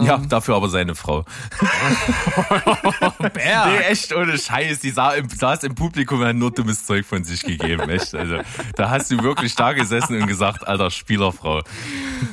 [0.00, 1.24] Ja, dafür aber seine Frau.
[3.18, 3.66] Berg.
[3.66, 4.80] Nee, echt ohne Scheiß.
[4.80, 7.88] Die sah im, saß im Publikum und hat nur dummes Zeug von sich gegeben.
[7.90, 8.14] Echt.
[8.14, 8.38] Also,
[8.76, 11.62] da hast du wirklich da gesessen und gesagt, alter Spielerfrau.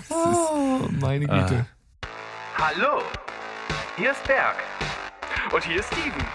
[0.10, 1.66] Oh, meine Güte.
[2.58, 3.02] Hallo,
[3.98, 4.56] hier ist Berg.
[5.52, 6.26] Und hier ist Steven.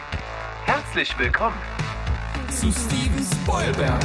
[0.65, 1.57] Herzlich willkommen.
[2.51, 4.01] Zu Steven Spoilberg.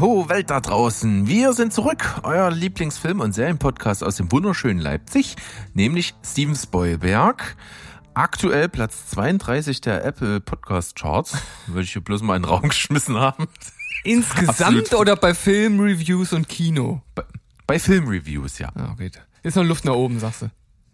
[0.00, 1.26] Ho, Welt da draußen.
[1.26, 2.20] Wir sind zurück.
[2.22, 5.36] Euer Lieblingsfilm- und Serienpodcast aus dem wunderschönen Leipzig,
[5.74, 7.56] nämlich Steven Spoilberg.
[8.14, 11.38] Aktuell Platz 32 der Apple Podcast Charts.
[11.66, 13.48] Würde ich hier bloß mal in den Raum geschmissen haben.
[14.04, 14.94] Insgesamt Absolut.
[14.94, 17.02] oder bei Filmreviews und Kino?
[17.14, 17.24] Bei,
[17.66, 18.70] bei Filmreviews, ja.
[18.74, 19.10] Ah, okay.
[19.42, 20.50] Ist noch Luft nach oben, sagst du.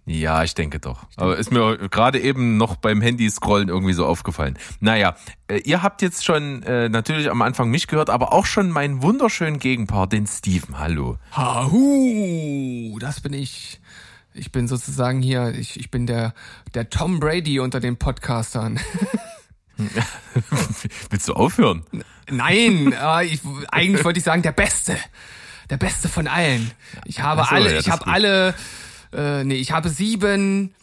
[0.06, 1.06] Ja, ich denke doch.
[1.16, 4.58] Aber ist mir gerade eben noch beim Handy-Scrollen irgendwie so aufgefallen.
[4.80, 5.16] Naja,
[5.48, 9.02] äh, ihr habt jetzt schon äh, natürlich am Anfang mich gehört, aber auch schon meinen
[9.02, 10.78] wunderschönen Gegenpart, den Steven.
[10.78, 11.18] Hallo.
[11.32, 13.80] Hahu, das bin ich.
[14.34, 16.34] Ich bin sozusagen hier, ich, ich bin der,
[16.74, 18.80] der Tom Brady unter den Podcastern.
[21.10, 21.84] Willst du aufhören?
[22.28, 24.96] Nein, äh, ich, eigentlich wollte ich sagen, der Beste.
[25.70, 26.72] Der Beste von allen.
[27.06, 28.54] Ich habe so, alle, ja, ich habe alle,
[29.14, 30.74] äh, nee, ich habe sieben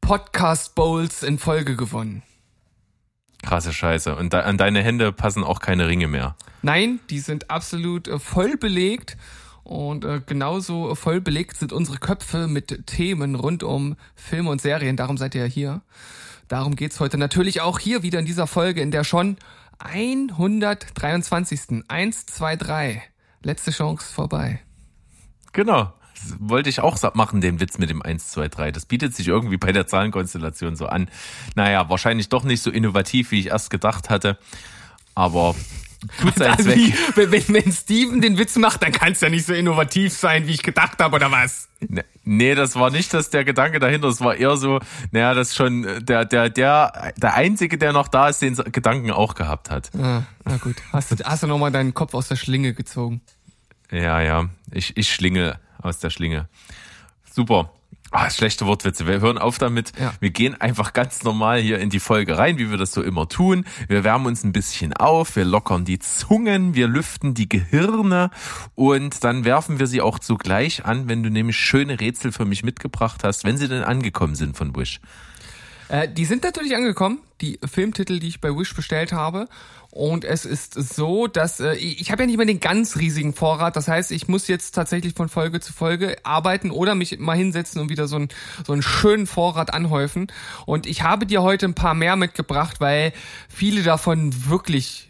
[0.00, 2.22] Podcast Bowls in Folge gewonnen.
[3.42, 4.16] Krasse Scheiße.
[4.16, 6.36] Und da, an deine Hände passen auch keine Ringe mehr.
[6.62, 9.16] Nein, die sind absolut äh, voll belegt.
[9.62, 14.96] Und äh, genauso voll belegt sind unsere Köpfe mit Themen rund um Filme und Serien.
[14.96, 15.82] Darum seid ihr ja hier.
[16.48, 19.36] Darum geht's heute natürlich auch hier wieder in dieser Folge, in der schon
[19.78, 21.84] 123.
[21.86, 23.02] 1, 2, 3.
[23.42, 24.60] Letzte Chance vorbei.
[25.52, 25.92] Genau.
[26.38, 28.72] Wollte ich auch machen, den Witz mit dem 1, 2, 3.
[28.72, 31.08] Das bietet sich irgendwie bei der Zahlenkonstellation so an.
[31.54, 34.38] Naja, wahrscheinlich doch nicht so innovativ, wie ich erst gedacht hatte.
[35.14, 35.54] Aber
[36.20, 36.76] tut seinen Also Zweck.
[36.76, 40.46] wie, wenn, wenn, Steven den Witz macht, dann kann es ja nicht so innovativ sein,
[40.46, 41.68] wie ich gedacht habe, oder was?
[41.80, 44.08] Ne- Nee, das war nicht das der Gedanke dahinter.
[44.08, 44.80] Es war eher so,
[45.12, 49.34] naja, das schon der, der, der, der Einzige, der noch da ist, den Gedanken auch
[49.34, 49.90] gehabt hat.
[49.98, 50.76] Ah, na gut.
[50.92, 53.22] Hast du, hast du nochmal deinen Kopf aus der Schlinge gezogen?
[53.90, 54.50] Ja, ja.
[54.70, 56.48] Ich, ich schlinge aus der Schlinge.
[57.30, 57.70] Super.
[58.10, 59.06] Ah, schlechte Wortwitze.
[59.06, 59.92] Wir hören auf damit.
[60.00, 60.14] Ja.
[60.18, 63.28] Wir gehen einfach ganz normal hier in die Folge rein, wie wir das so immer
[63.28, 63.66] tun.
[63.86, 68.30] Wir wärmen uns ein bisschen auf, wir lockern die Zungen, wir lüften die Gehirne
[68.74, 72.62] und dann werfen wir sie auch zugleich an, wenn du nämlich schöne Rätsel für mich
[72.62, 75.00] mitgebracht hast, wenn sie denn angekommen sind von Wish.
[75.88, 79.48] Äh, die sind natürlich angekommen, die Filmtitel, die ich bei Wish bestellt habe.
[79.90, 83.74] Und es ist so, dass äh, ich habe ja nicht mehr den ganz riesigen Vorrat.
[83.74, 87.80] Das heißt, ich muss jetzt tatsächlich von Folge zu Folge arbeiten oder mich mal hinsetzen
[87.80, 88.28] und wieder so, ein,
[88.66, 90.30] so einen schönen Vorrat anhäufen.
[90.66, 93.12] Und ich habe dir heute ein paar mehr mitgebracht, weil
[93.48, 95.07] viele davon wirklich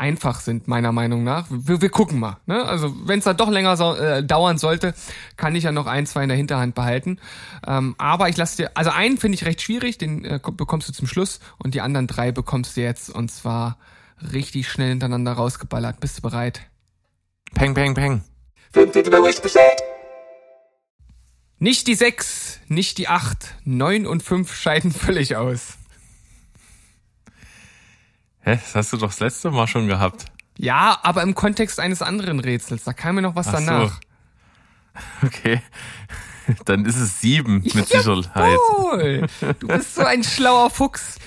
[0.00, 1.46] einfach sind, meiner Meinung nach.
[1.50, 2.38] Wir, wir gucken mal.
[2.46, 2.64] Ne?
[2.64, 4.94] Also wenn es dann doch länger so, äh, dauern sollte,
[5.36, 7.18] kann ich ja noch ein, zwei in der Hinterhand behalten.
[7.66, 10.92] Ähm, aber ich lasse dir, also einen finde ich recht schwierig, den äh, bekommst du
[10.92, 13.76] zum Schluss und die anderen drei bekommst du jetzt und zwar
[14.32, 16.00] richtig schnell hintereinander rausgeballert.
[16.00, 16.62] Bist du bereit?
[17.54, 18.22] Peng, peng, peng.
[21.58, 25.76] Nicht die sechs, nicht die acht, neun und fünf scheiden völlig aus.
[28.42, 30.26] Hä, das hast du doch das letzte Mal schon gehabt.
[30.56, 32.84] Ja, aber im Kontext eines anderen Rätsels.
[32.84, 33.64] Da kam mir noch was Ach so.
[33.66, 34.00] danach.
[35.24, 35.62] Okay.
[36.64, 38.58] Dann ist es sieben mit Sicherheit.
[38.76, 39.26] Cool.
[39.60, 41.18] Du bist so ein schlauer Fuchs.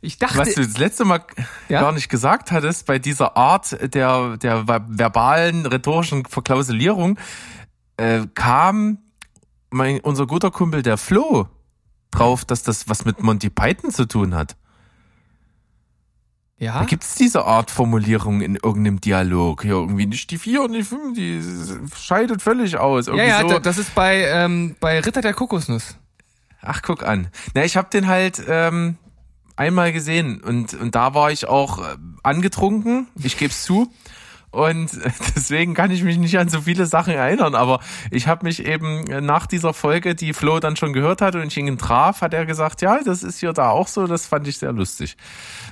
[0.00, 1.24] Ich dachte, Was du das letzte Mal
[1.68, 1.80] Ja?
[1.80, 7.18] gar nicht gesagt hattest, bei dieser Art der, der ver- verbalen, rhetorischen Verklausulierung,
[7.96, 8.98] äh, kam
[9.70, 11.48] mein, unser guter Kumpel, der Flo,
[12.12, 14.56] drauf, dass das was mit Monty Python zu tun hat.
[16.58, 19.62] Ja, Gibt es diese Art Formulierung in irgendeinem Dialog?
[19.62, 21.40] Hier irgendwie nicht die vier und die fünf, die
[21.96, 23.06] scheidet völlig aus.
[23.06, 23.48] ja, Irgendwie ja, so.
[23.48, 25.96] da- das ist bei ähm, bei Ritter der Kokosnuss.
[26.60, 27.28] Ach, guck an.
[27.54, 28.96] Na, ich habe den halt ähm,
[29.54, 33.92] einmal gesehen und, und da war ich auch äh, angetrunken, ich geb's zu.
[34.50, 34.90] Und
[35.36, 37.54] deswegen kann ich mich nicht an so viele Sachen erinnern.
[37.54, 37.80] Aber
[38.10, 41.56] ich habe mich eben nach dieser Folge, die Flo dann schon gehört hat und ich
[41.56, 44.06] ihn traf, hat er gesagt, ja, das ist hier da auch so.
[44.06, 45.16] Das fand ich sehr lustig.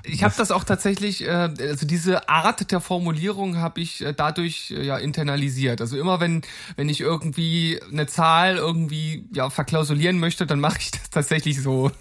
[0.02, 4.70] Ich habe das auch tatsächlich, äh, also diese Art der Formulierung habe ich äh, dadurch
[4.70, 5.80] äh, ja internalisiert.
[5.80, 6.42] Also immer wenn
[6.76, 11.90] wenn ich irgendwie eine Zahl irgendwie ja verklausulieren möchte, dann mache ich das tatsächlich so.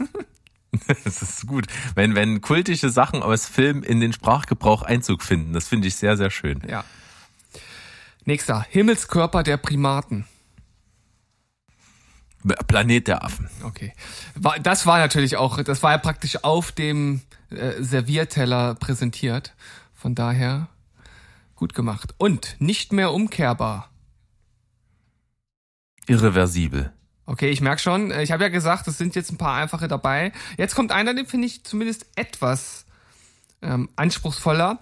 [1.03, 1.67] Das ist gut.
[1.95, 6.17] Wenn, wenn kultische Sachen aus Film in den Sprachgebrauch Einzug finden, das finde ich sehr,
[6.17, 6.61] sehr schön.
[6.67, 6.83] Ja.
[8.25, 8.65] Nächster.
[8.69, 10.25] Himmelskörper der Primaten.
[12.67, 13.49] Planet der Affen.
[13.63, 13.93] Okay.
[14.61, 19.55] Das war natürlich auch, das war ja praktisch auf dem äh, Servierteller präsentiert.
[19.93, 20.67] Von daher
[21.55, 22.13] gut gemacht.
[22.17, 23.89] Und nicht mehr umkehrbar.
[26.07, 26.91] Irreversibel.
[27.25, 28.11] Okay, ich merk schon.
[28.11, 30.31] äh, Ich habe ja gesagt, es sind jetzt ein paar einfache dabei.
[30.57, 32.85] Jetzt kommt einer, den finde ich zumindest etwas
[33.61, 34.79] ähm, anspruchsvoller.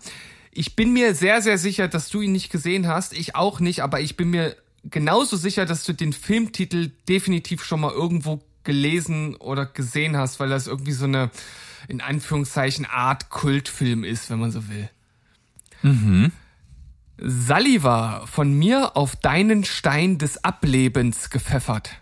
[0.52, 3.14] Ich bin mir sehr, sehr sicher, dass du ihn nicht gesehen hast.
[3.14, 7.80] Ich auch nicht, aber ich bin mir genauso sicher, dass du den Filmtitel definitiv schon
[7.80, 11.32] mal irgendwo gelesen oder gesehen hast, weil das irgendwie so eine,
[11.88, 14.90] in Anführungszeichen, Art Kultfilm ist, wenn man so will.
[15.82, 16.32] Mhm.
[17.18, 22.02] Saliva, von mir auf deinen Stein des Ablebens gepfeffert.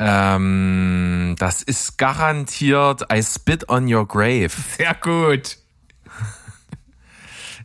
[0.00, 4.50] Ähm, das ist garantiert I Spit on Your Grave.
[4.76, 5.58] Sehr gut.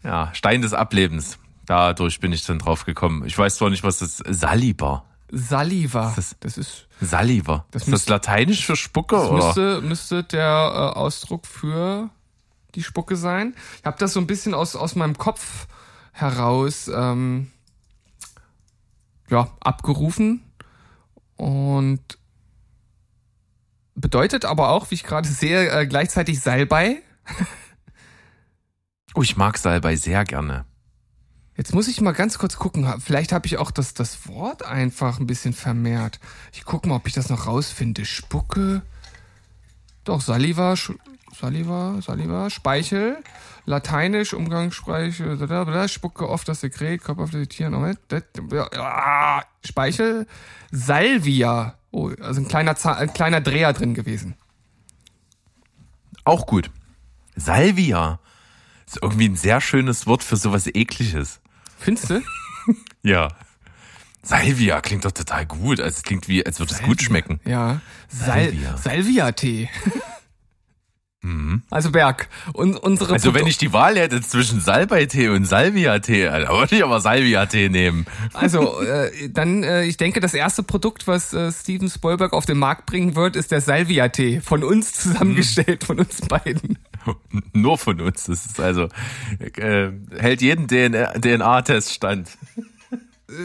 [0.03, 1.37] Ja, Stein des Ablebens.
[1.65, 3.23] Dadurch bin ich dann drauf gekommen.
[3.25, 5.05] Ich weiß zwar nicht, was das Saliba.
[5.31, 6.11] Saliva.
[6.15, 7.65] Das- Das ist, Saliva.
[7.71, 9.45] Das ist das müsste- lateinisch für Spucke das oder?
[9.45, 10.43] müsste, müsste der
[10.93, 12.09] äh, Ausdruck für
[12.75, 13.55] die Spucke sein.
[13.79, 15.67] Ich habe das so ein bisschen aus, aus meinem Kopf
[16.11, 17.49] heraus ähm,
[19.29, 20.41] ja, abgerufen
[21.37, 22.01] und
[23.95, 27.01] bedeutet aber auch, wie ich gerade sehe, äh, gleichzeitig Salbei.
[29.15, 30.65] Oh, ich mag Salbei sehr gerne.
[31.55, 32.91] Jetzt muss ich mal ganz kurz gucken.
[32.99, 36.19] Vielleicht habe ich auch das, das Wort einfach ein bisschen vermehrt.
[36.51, 38.05] Ich gucke mal, ob ich das noch rausfinde.
[38.05, 38.81] Spucke.
[40.03, 40.97] Doch, Saliva, Sch-
[41.39, 43.17] Saliva, Saliva, Speichel.
[43.65, 47.95] Lateinisch, Umgangssprache, blablabla, Spucke oft das Sekret, Körper auf die Tieren.
[49.63, 50.27] Speichel.
[50.71, 51.77] Salvia.
[51.93, 54.33] Oh, also ein kleiner, ein kleiner Dreher drin gewesen.
[56.25, 56.71] Auch gut.
[57.35, 58.19] Salvia.
[58.87, 61.39] Ist irgendwie ein sehr schönes Wort für sowas ekliges.
[61.79, 62.21] Findest du?
[63.05, 63.27] Ja.
[64.21, 65.81] Salvia klingt doch total gut.
[65.81, 67.41] Also es klingt wie, als würde es gut schmecken.
[67.43, 67.81] Ja.
[68.07, 69.31] Sal Salvia.
[71.23, 71.61] Salvia-Tee.
[71.69, 72.27] Also Berg.
[72.53, 73.13] Und unsere Mhm.
[73.13, 76.99] Also wenn Produ- ich die Wahl hätte zwischen Salbeitee und Salvia-Tee, dann würde ich aber
[76.99, 78.05] Salvia-Tee nehmen.
[78.33, 82.57] Also, äh, dann, äh, ich denke, das erste Produkt, was äh, Steven Spielberg auf den
[82.59, 84.41] Markt bringen wird, ist der Salvia-Tee.
[84.41, 86.77] Von uns zusammengestellt, von uns beiden.
[87.53, 88.25] Nur von uns.
[88.25, 88.89] Das ist also,
[89.39, 92.29] äh, hält jeden DNA-Test stand.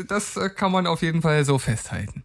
[0.08, 2.22] Das äh, kann man auf jeden Fall so festhalten.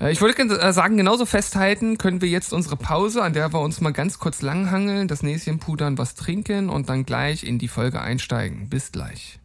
[0.00, 3.60] Äh, Ich wollte äh, sagen, genauso festhalten können wir jetzt unsere Pause, an der wir
[3.60, 7.68] uns mal ganz kurz langhangeln, das Näschen pudern, was trinken und dann gleich in die
[7.68, 8.68] Folge einsteigen.
[8.68, 9.38] Bis gleich.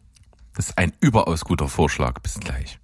[0.54, 2.20] Das ist ein überaus guter Vorschlag.
[2.20, 2.78] Bis gleich.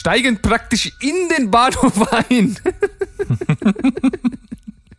[0.00, 2.58] Steigen praktisch in den Bahnhof ein.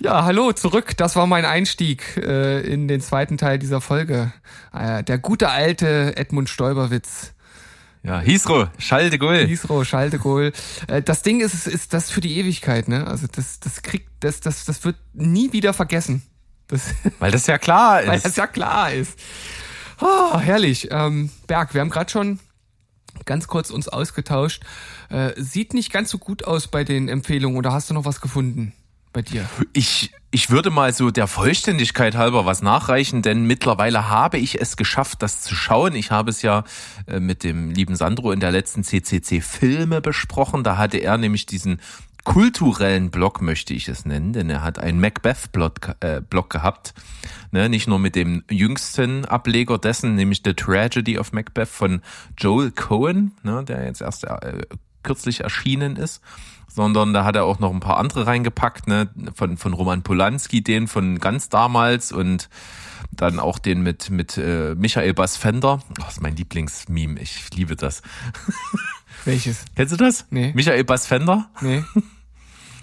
[0.00, 0.96] ja, hallo, zurück.
[0.96, 4.32] Das war mein Einstieg äh, in den zweiten Teil dieser Folge.
[4.72, 7.34] Äh, der gute alte Edmund Stoiberwitz.
[8.02, 9.42] Ja, Hisro, Schall de Gaulle.
[9.42, 10.52] Isro, Schaltegol.
[10.86, 13.06] Äh, das Ding ist, ist das für die Ewigkeit, ne?
[13.06, 16.22] Also das, das kriegt, das, das, das wird nie wieder vergessen.
[16.68, 18.24] Das, Weil das ja klar weil ist.
[18.24, 19.18] das ja klar ist.
[20.00, 20.88] Oh, herrlich.
[20.90, 22.38] Ähm, Berg, wir haben gerade schon
[23.24, 24.62] ganz kurz uns ausgetauscht.
[25.10, 28.20] Äh, sieht nicht ganz so gut aus bei den Empfehlungen oder hast du noch was
[28.20, 28.72] gefunden
[29.12, 29.48] bei dir?
[29.72, 34.76] Ich, ich würde mal so der Vollständigkeit halber was nachreichen, denn mittlerweile habe ich es
[34.76, 35.94] geschafft, das zu schauen.
[35.94, 36.64] Ich habe es ja
[37.06, 40.64] äh, mit dem lieben Sandro in der letzten CCC Filme besprochen.
[40.64, 41.80] Da hatte er nämlich diesen
[42.24, 46.94] kulturellen Blog, möchte ich es nennen, denn er hat einen Macbeth-Blog äh, Blog gehabt.
[47.50, 52.02] Ne, nicht nur mit dem jüngsten Ableger dessen, nämlich The Tragedy of Macbeth von
[52.36, 54.62] Joel Cohen, ne, der jetzt erst äh,
[55.02, 56.22] kürzlich erschienen ist,
[56.68, 60.62] sondern da hat er auch noch ein paar andere reingepackt, ne, von, von Roman Polanski,
[60.62, 62.48] den von ganz damals und
[63.10, 65.80] dann auch den mit, mit äh, Michael Bassfender.
[65.88, 68.02] Oh, das ist mein Lieblingsmeme, ich liebe das.
[69.28, 69.64] Welches?
[69.76, 70.26] Kennst du das?
[70.30, 70.52] Nee.
[70.54, 71.50] Michael Bassfender?
[71.60, 71.84] Nee.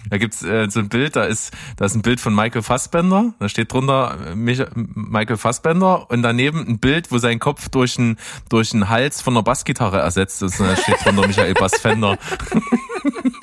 [0.08, 3.34] Da gibt's äh, so ein Bild, da ist, da ist ein Bild von Michael Fassbender,
[3.40, 7.98] da steht drunter äh, Mich Michael Fassbender und daneben ein Bild, wo sein Kopf durch
[7.98, 8.16] einen
[8.48, 12.18] durch einen Hals von einer Bassgitarre ersetzt ist und da steht drunter Michael Bassfender.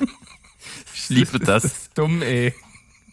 [0.94, 1.64] ich liebe das.
[1.64, 2.54] Das ist dumm, ey.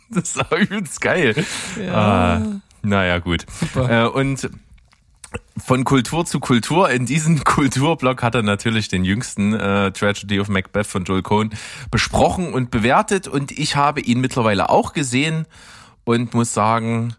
[0.09, 1.45] Das ist auch übelst geil.
[1.77, 1.93] Ja.
[1.93, 3.45] Ah, naja, gut.
[3.49, 4.05] Super.
[4.05, 4.49] Äh, und
[5.57, 6.89] von Kultur zu Kultur.
[6.89, 11.51] In diesem Kulturblock hat er natürlich den jüngsten äh, Tragedy of Macbeth von Joel Cohn
[11.89, 13.27] besprochen und bewertet.
[13.27, 15.45] Und ich habe ihn mittlerweile auch gesehen
[16.03, 17.15] und muss sagen,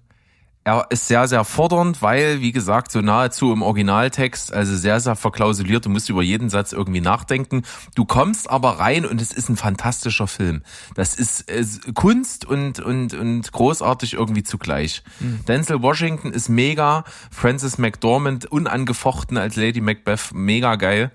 [0.65, 5.17] er ist sehr, sehr fordernd, weil, wie gesagt, so nahezu im Originaltext, also sehr, sehr
[5.17, 5.87] verklausuliert.
[5.87, 7.63] Du musst über jeden Satz irgendwie nachdenken.
[7.97, 10.63] Du kommst aber rein und es ist ein fantastischer Film.
[10.95, 15.03] Das ist, ist Kunst und, und, und großartig irgendwie zugleich.
[15.49, 17.05] Denzel Washington ist mega.
[17.33, 21.11] Frances McDormand unangefochten als Lady Macbeth, mega geil.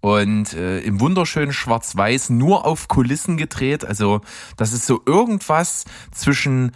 [0.00, 3.84] Und äh, im wunderschönen Schwarz-Weiß, nur auf Kulissen gedreht.
[3.84, 4.20] Also
[4.56, 6.72] das ist so irgendwas zwischen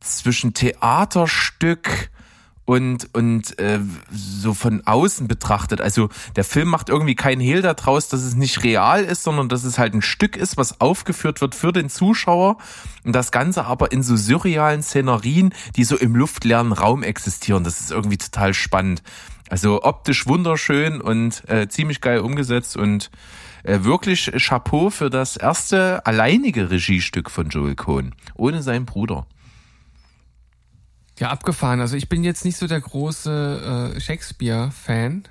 [0.00, 2.10] zwischen Theaterstück
[2.68, 3.80] und und äh,
[4.12, 5.80] so von außen betrachtet.
[5.80, 9.64] Also der Film macht irgendwie keinen Hehl daraus, dass es nicht real ist, sondern dass
[9.64, 12.58] es halt ein Stück ist, was aufgeführt wird für den Zuschauer
[13.04, 17.64] und das Ganze aber in so surrealen Szenerien, die so im luftleeren Raum existieren.
[17.64, 19.02] Das ist irgendwie total spannend.
[19.48, 23.10] Also optisch wunderschön und äh, ziemlich geil umgesetzt und
[23.62, 29.26] äh, wirklich Chapeau für das erste alleinige Regiestück von Joel Cohn, ohne seinen Bruder.
[31.18, 31.80] Ja, abgefahren.
[31.80, 35.24] Also ich bin jetzt nicht so der große äh, Shakespeare-Fan.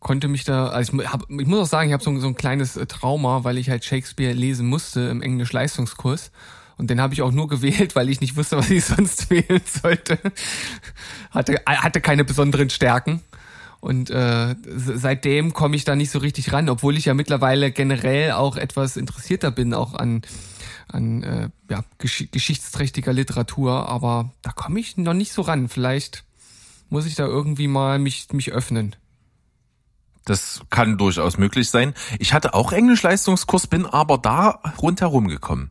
[0.00, 2.36] Konnte mich da, also ich, hab, ich muss auch sagen, ich habe so, so ein
[2.36, 6.30] kleines äh, Trauma, weil ich halt Shakespeare lesen musste im Englisch-Leistungskurs.
[6.78, 9.60] Und den habe ich auch nur gewählt, weil ich nicht wusste, was ich sonst wählen
[9.66, 10.18] sollte.
[11.30, 13.20] hatte, hatte keine besonderen Stärken.
[13.80, 18.32] Und äh, seitdem komme ich da nicht so richtig ran, obwohl ich ja mittlerweile generell
[18.32, 20.22] auch etwas interessierter bin, auch an,
[20.88, 25.68] an äh, ja, gesch geschichtsträchtiger Literatur, aber da komme ich noch nicht so ran.
[25.68, 26.24] Vielleicht
[26.88, 28.96] muss ich da irgendwie mal mich, mich öffnen.
[30.24, 31.94] Das kann durchaus möglich sein.
[32.18, 35.70] Ich hatte auch Englisch-Leistungskurs, bin aber da rundherum gekommen.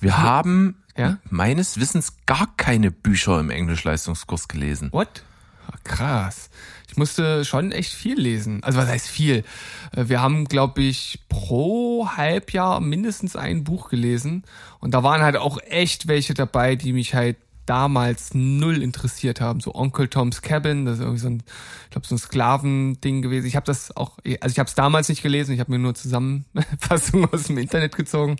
[0.00, 1.18] Wir haben Ja?
[1.30, 4.92] meines Wissens gar keine Bücher im Englisch-Leistungskurs gelesen.
[4.92, 5.24] What?
[5.66, 6.48] Ah, krass.
[6.98, 8.60] Ich musste schon echt viel lesen.
[8.64, 9.44] Also was heißt viel?
[9.94, 14.42] Äh, Wir haben, glaube ich, pro Halbjahr mindestens ein Buch gelesen.
[14.80, 17.36] Und da waren halt auch echt welche dabei, die mich halt
[17.66, 19.60] damals null interessiert haben.
[19.60, 21.42] So Onkel Tom's Cabin, das ist irgendwie so ein,
[21.84, 23.46] ich glaube, so ein Sklavending gewesen.
[23.46, 25.94] Ich habe das auch, also ich habe es damals nicht gelesen, ich habe mir nur
[25.94, 28.38] Zusammenfassungen aus dem Internet gezogen.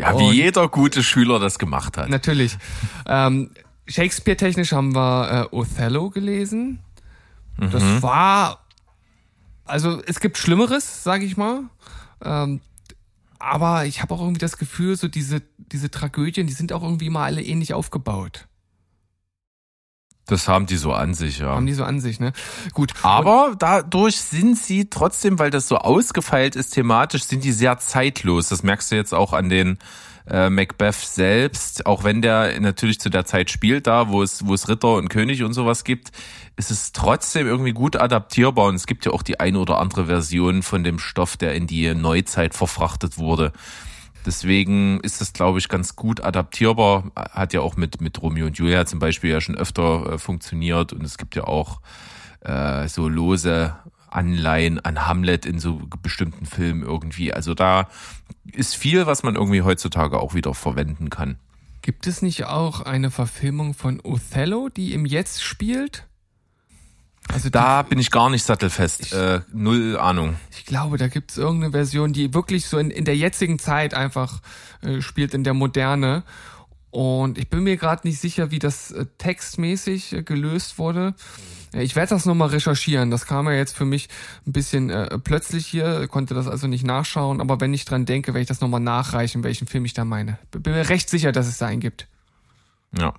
[0.00, 2.08] Ja, wie Und- jeder gute Schüler das gemacht hat.
[2.08, 2.56] Natürlich.
[3.06, 3.50] Ähm,
[3.86, 6.78] Shakespeare-technisch haben wir äh, Othello gelesen.
[7.58, 8.64] Das war,
[9.64, 11.64] also es gibt Schlimmeres, sage ich mal.
[12.24, 12.60] Ähm,
[13.38, 17.10] aber ich habe auch irgendwie das Gefühl, so diese, diese Tragödien, die sind auch irgendwie
[17.10, 18.46] mal alle ähnlich aufgebaut.
[20.26, 21.48] Das haben die so an sich, ja.
[21.48, 22.32] Haben die so an sich, ne?
[22.72, 22.92] Gut.
[23.02, 28.48] Aber dadurch sind sie trotzdem, weil das so ausgefeilt ist thematisch, sind die sehr zeitlos.
[28.48, 29.78] Das merkst du jetzt auch an den
[30.28, 34.54] äh, Macbeth selbst, auch wenn der natürlich zu der Zeit spielt, da wo es wo
[34.54, 36.10] es Ritter und König und sowas gibt,
[36.56, 40.06] ist es trotzdem irgendwie gut adaptierbar und es gibt ja auch die eine oder andere
[40.06, 43.52] Version von dem Stoff, der in die Neuzeit verfrachtet wurde.
[44.24, 47.10] Deswegen ist das, glaube ich, ganz gut adaptierbar.
[47.16, 50.92] Hat ja auch mit, mit Romeo und Julia zum Beispiel ja schon öfter äh, funktioniert.
[50.92, 51.80] Und es gibt ja auch
[52.40, 53.74] äh, so lose
[54.14, 57.32] Anleihen an Hamlet in so bestimmten Filmen irgendwie.
[57.32, 57.88] Also da
[58.52, 61.38] ist viel, was man irgendwie heutzutage auch wieder verwenden kann.
[61.82, 66.06] Gibt es nicht auch eine Verfilmung von Othello, die im Jetzt spielt?
[67.32, 69.12] Also Da bin ich gar nicht sattelfest.
[69.12, 70.36] Äh, null Ahnung.
[70.50, 73.94] Ich glaube, da gibt es irgendeine Version, die wirklich so in, in der jetzigen Zeit
[73.94, 74.40] einfach
[74.82, 76.24] äh, spielt, in der Moderne.
[76.90, 81.14] Und ich bin mir gerade nicht sicher, wie das äh, textmäßig äh, gelöst wurde.
[81.74, 83.10] Ich werde das nochmal recherchieren.
[83.10, 84.08] Das kam ja jetzt für mich
[84.46, 87.40] ein bisschen äh, plötzlich hier, konnte das also nicht nachschauen.
[87.40, 90.38] Aber wenn ich dran denke, werde ich das nochmal nachreichen, welchen Film ich da meine.
[90.50, 92.08] Bin mir recht sicher, dass es da einen gibt.
[92.98, 93.14] Ja.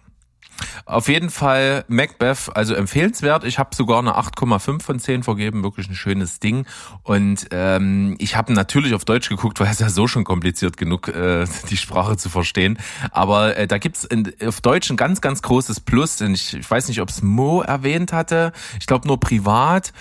[0.85, 3.43] Auf jeden Fall Macbeth, also empfehlenswert.
[3.43, 6.65] Ich habe sogar eine 8,5 von 10 vergeben, wirklich ein schönes Ding.
[7.03, 11.07] Und ähm, ich habe natürlich auf Deutsch geguckt, weil es ja so schon kompliziert genug,
[11.07, 12.77] äh, die Sprache zu verstehen.
[13.11, 16.21] Aber äh, da gibt's in, auf Deutsch ein ganz, ganz großes Plus.
[16.21, 18.51] Und ich, ich weiß nicht, ob es Mo erwähnt hatte.
[18.79, 19.93] Ich glaube nur privat,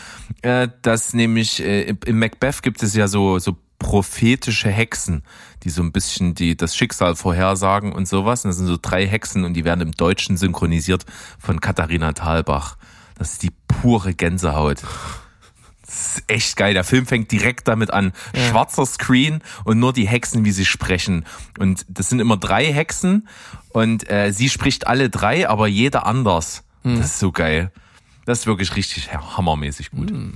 [0.42, 5.24] äh, dass nämlich äh, im Macbeth gibt es ja so so prophetische Hexen,
[5.62, 8.44] die so ein bisschen die das Schicksal vorhersagen und sowas.
[8.44, 11.06] Und das sind so drei Hexen und die werden im Deutschen synchronisiert
[11.38, 12.76] von Katharina Thalbach.
[13.16, 14.82] Das ist die pure Gänsehaut.
[15.86, 16.74] Das ist echt geil.
[16.74, 18.12] Der Film fängt direkt damit an.
[18.34, 18.48] Ja.
[18.48, 21.26] Schwarzer Screen und nur die Hexen, wie sie sprechen.
[21.58, 23.28] Und das sind immer drei Hexen
[23.70, 26.64] und äh, sie spricht alle drei, aber jeder anders.
[26.82, 26.96] Hm.
[26.96, 27.70] Das ist so geil.
[28.24, 30.10] Das ist wirklich richtig hammermäßig gut.
[30.10, 30.34] Hm.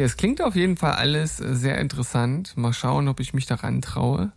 [0.00, 2.56] Okay, es klingt auf jeden Fall alles äh, sehr interessant.
[2.56, 4.32] Mal schauen, ob ich mich daran traue.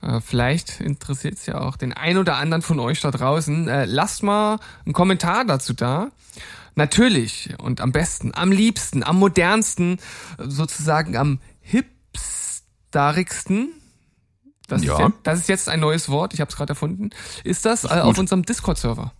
[0.00, 3.68] Äh, vielleicht interessiert es ja auch den ein oder anderen von euch da draußen.
[3.68, 6.08] Äh, lasst mal einen Kommentar dazu da.
[6.74, 9.98] Natürlich und am besten, am liebsten, am modernsten,
[10.38, 13.68] sozusagen am hipsterigsten.
[14.68, 14.94] Das, Ja.
[14.94, 17.10] ist, jetzt, das ist jetzt ein neues Wort, ich habe es gerade erfunden.
[17.44, 19.12] Ist das äh, auf unserem Discord-Server?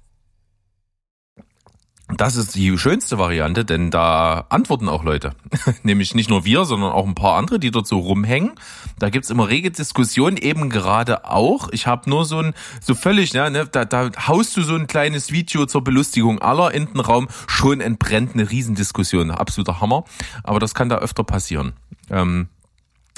[2.16, 5.34] Das ist die schönste Variante, denn da antworten auch Leute.
[5.82, 8.52] Nämlich nicht nur wir, sondern auch ein paar andere, die dort so rumhängen.
[8.98, 11.68] Da gibt's immer rege Diskussionen, eben gerade auch.
[11.70, 15.32] Ich habe nur so ein, so völlig, ne, da, da haust du so ein kleines
[15.32, 19.30] Video zur Belustigung aller in den Raum, schon entbrennt eine Riesendiskussion.
[19.30, 20.04] Absoluter Hammer.
[20.44, 21.74] Aber das kann da öfter passieren.
[22.10, 22.48] Ähm,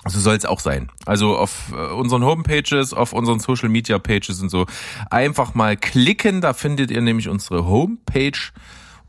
[0.07, 0.91] so soll es auch sein.
[1.07, 4.67] Also auf äh, unseren Homepages, auf unseren Social Media Pages und so
[5.11, 6.41] einfach mal klicken.
[6.41, 8.39] Da findet ihr nämlich unsere Homepage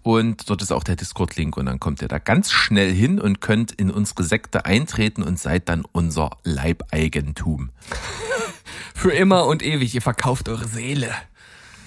[0.04, 3.42] und dort ist auch der Discord-Link und dann kommt ihr da ganz schnell hin und
[3.42, 7.70] könnt in unsere Sekte eintreten und seid dann unser Leibeigentum.
[8.96, 11.14] Für immer und ewig, ihr verkauft eure Seele.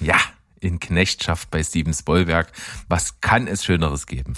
[0.00, 0.18] Ja,
[0.60, 2.50] in Knechtschaft bei Steven Spoilberg.
[2.88, 4.34] Was kann es Schöneres geben?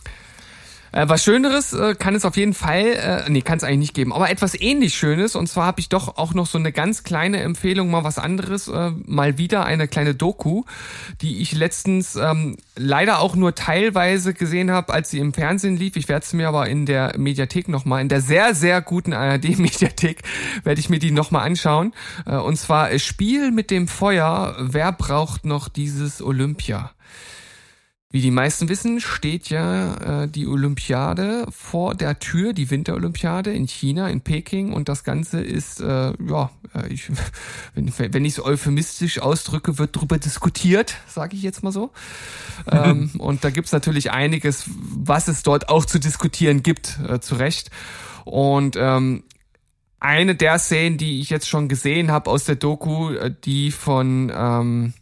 [0.93, 3.95] Äh, was Schöneres äh, kann es auf jeden Fall, äh, nee, kann es eigentlich nicht
[3.95, 5.37] geben, aber etwas ähnlich Schönes.
[5.37, 8.69] Und zwar habe ich doch auch noch so eine ganz kleine Empfehlung, mal was anderes,
[8.69, 10.65] äh, mal wieder eine kleine Doku,
[11.21, 15.97] die ich letztens ähm, leider auch nur teilweise gesehen habe, als sie im Fernsehen lief.
[15.97, 20.23] Ich werde es mir aber in der Mediathek nochmal, in der sehr, sehr guten ARD-Mediathek,
[20.65, 21.93] werde ich mir die nochmal anschauen.
[22.27, 26.93] Äh, und zwar äh, Spiel mit dem Feuer, wer braucht noch dieses Olympia?
[28.17, 33.69] Wie die meisten wissen, steht ja äh, die Olympiade vor der Tür, die Winterolympiade in
[33.69, 34.73] China, in Peking.
[34.73, 37.11] Und das Ganze ist, äh, ja, äh, ich,
[37.75, 41.91] wenn, wenn ich es euphemistisch ausdrücke, wird darüber diskutiert, sage ich jetzt mal so.
[42.73, 47.35] ähm, und da gibt's natürlich einiges, was es dort auch zu diskutieren gibt, äh, zu
[47.35, 47.71] Recht.
[48.25, 49.25] Und ähm,
[50.01, 54.33] eine der Szenen, die ich jetzt schon gesehen habe aus der Doku, äh, die von
[54.35, 54.95] ähm,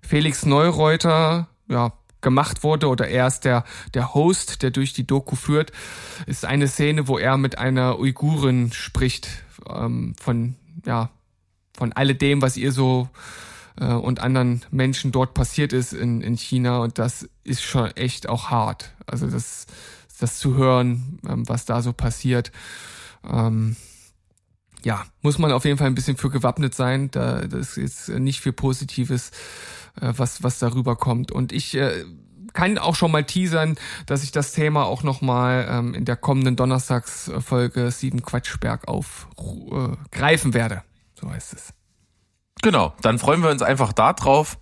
[0.00, 5.36] Felix Neureuter, ja, gemacht wurde oder er ist der, der Host, der durch die Doku
[5.36, 5.72] führt,
[6.26, 9.28] ist eine Szene, wo er mit einer Uigurin spricht,
[9.68, 11.10] ähm, von, ja,
[11.76, 13.08] von alledem, was ihr so
[13.78, 18.28] äh, und anderen Menschen dort passiert ist in, in China und das ist schon echt
[18.28, 18.92] auch hart.
[19.06, 19.66] Also das,
[20.18, 22.50] das zu hören, ähm, was da so passiert,
[23.28, 23.76] ähm,
[24.82, 27.10] ja, muss man auf jeden Fall ein bisschen für gewappnet sein.
[27.10, 29.32] Da, das ist nicht viel Positives,
[30.00, 31.32] was, was darüber kommt.
[31.32, 32.04] Und ich äh,
[32.52, 36.56] kann auch schon mal teasern, dass ich das Thema auch nochmal ähm, in der kommenden
[36.56, 40.82] Donnerstagsfolge Sieben Quatschberg aufgreifen äh, werde.
[41.20, 41.72] So heißt es.
[42.62, 44.58] Genau, dann freuen wir uns einfach da drauf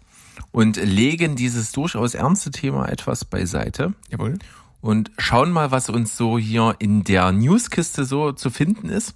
[0.50, 3.94] und legen dieses durchaus ernste Thema etwas beiseite.
[4.10, 4.38] Jawohl.
[4.80, 9.14] Und schauen mal, was uns so hier in der Newskiste so zu finden ist.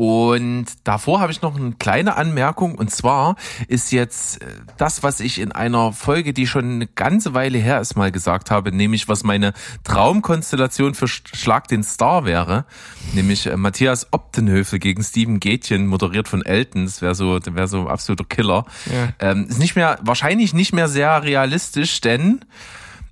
[0.00, 2.74] Und davor habe ich noch eine kleine Anmerkung.
[2.74, 3.36] Und zwar
[3.68, 4.46] ist jetzt äh,
[4.78, 8.50] das, was ich in einer Folge, die schon eine ganze Weile her ist, mal gesagt
[8.50, 9.52] habe, nämlich was meine
[9.84, 12.64] Traumkonstellation für Schlag den Star wäre.
[13.12, 16.86] Nämlich äh, Matthias Optenhöfe gegen Steven Gätchen, moderiert von Elton.
[16.86, 18.64] Das wäre so, das wäre so ein absoluter Killer.
[18.86, 19.12] Ja.
[19.18, 22.46] Ähm, ist nicht mehr, wahrscheinlich nicht mehr sehr realistisch, denn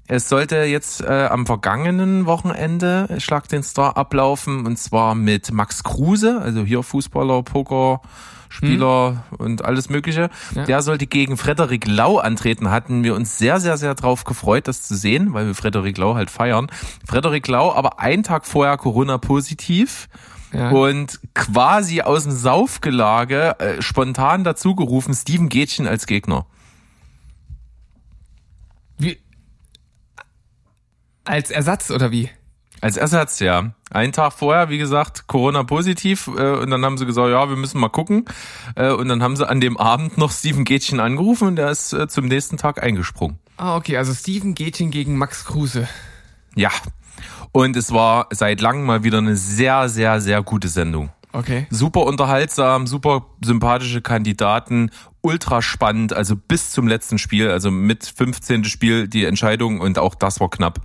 [0.09, 5.85] es sollte jetzt äh, am vergangenen Wochenende Schlag den Star ablaufen und zwar mit Max
[5.85, 8.01] Kruse, also hier Fußballer, Poker,
[8.49, 10.31] Spieler und alles Mögliche.
[10.55, 10.65] Ja.
[10.65, 12.71] Der sollte gegen Frederik Lau antreten.
[12.71, 16.15] Hatten wir uns sehr, sehr, sehr drauf gefreut, das zu sehen, weil wir Frederik Lau
[16.15, 16.69] halt feiern.
[17.07, 20.09] Frederik Lau aber einen Tag vorher Corona positiv.
[20.53, 20.71] Ja.
[20.71, 26.47] Und quasi aus dem Saufgelage äh, spontan dazugerufen Steven Gätchen als Gegner.
[28.97, 29.19] Wie?
[31.29, 32.31] Als Ersatz oder wie?
[32.81, 33.73] Als Ersatz, ja.
[33.91, 37.57] Einen Tag vorher, wie gesagt, Corona positiv äh, und dann haben sie gesagt, ja, wir
[37.57, 38.25] müssen mal gucken.
[38.77, 41.93] Äh, und dann haben sie an dem Abend noch Steven Gätchen angerufen und der ist
[41.93, 43.39] äh, zum nächsten Tag eingesprungen.
[43.59, 45.87] Ah, okay, also Steven Gätchen gegen Max Kruse.
[46.55, 46.71] Ja.
[47.53, 51.11] Und es war seit langem mal wieder eine sehr, sehr, sehr gute Sendung.
[51.33, 51.67] Okay.
[51.69, 58.65] Super unterhaltsam, super sympathische Kandidaten, ultra spannend, also bis zum letzten Spiel, also mit 15.
[58.65, 60.81] Spiel die Entscheidung und auch das war knapp.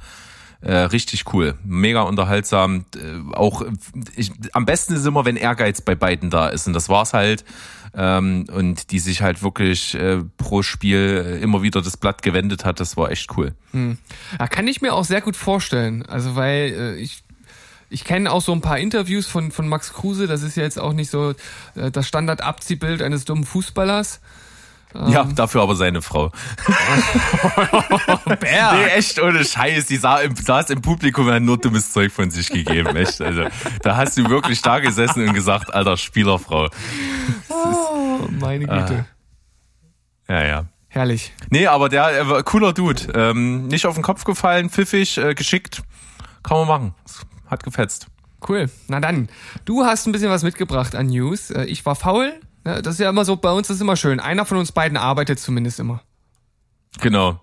[0.64, 2.86] Äh, richtig cool, mega unterhaltsam.
[2.96, 3.64] Äh, auch
[4.16, 7.44] ich, am besten ist immer, wenn Ehrgeiz bei beiden da ist und das war's halt.
[7.96, 12.80] Ähm, und die sich halt wirklich äh, pro Spiel immer wieder das Blatt gewendet hat,
[12.80, 13.54] das war echt cool.
[13.72, 13.98] Hm.
[14.40, 16.04] Ja, kann ich mir auch sehr gut vorstellen.
[16.06, 17.24] Also weil äh, ich
[17.90, 20.26] Ich kenne auch so ein paar Interviews von, von Max Kruse.
[20.26, 21.36] Das ist ja jetzt auch nicht so
[21.76, 24.22] äh, das Standard-Abziehbild eines dummen Fußballers.
[24.94, 26.32] Ja, dafür aber seine Frau.
[28.40, 28.74] Bär.
[28.74, 29.88] Nee, echt ohne Scheiß.
[29.88, 32.96] Die sah im, saß im Publikum und hat nur dummes Zeug von sich gegeben.
[32.96, 33.22] Echt.
[33.22, 33.46] Also,
[33.82, 36.70] da hast du wirklich da gesessen und gesagt, alter Spielerfrau.
[37.50, 39.06] Oh, meine Güte.
[40.30, 40.66] Ja, ja.
[40.90, 41.34] Herrlich.
[41.50, 43.02] Nee, aber der er war cooler Dude.
[43.16, 45.82] Ähm, nicht auf den Kopf gefallen, pfiffig, äh, geschickt.
[46.44, 46.96] Kann man machen.
[47.48, 48.08] Hat gefetzt.
[48.48, 48.70] Cool.
[48.88, 49.30] Na dann,
[49.66, 51.50] du hast ein bisschen was mitgebracht an News.
[51.50, 52.34] Äh, Ich war faul.
[52.64, 54.20] Das ist ja immer so, bei uns ist immer schön.
[54.20, 56.02] Einer von uns beiden arbeitet zumindest immer.
[57.02, 57.40] Genau.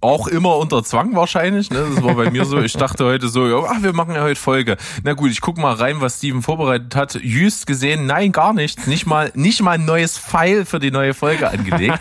[0.00, 1.70] Auch immer unter Zwang wahrscheinlich.
[1.70, 1.86] Ne?
[1.94, 2.60] Das war bei mir so.
[2.60, 4.76] Ich dachte heute so, ach, wir machen ja heute Folge.
[5.02, 7.14] Na gut, ich guck mal rein, was Steven vorbereitet hat.
[7.16, 8.86] Jüst gesehen, nein, gar nichts.
[8.86, 11.98] Nicht mal, nicht mal ein neues File für die neue Folge angelegt.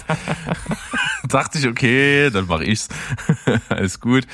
[1.27, 2.87] dachte ich, okay, dann mache ich's.
[3.69, 4.25] Alles gut.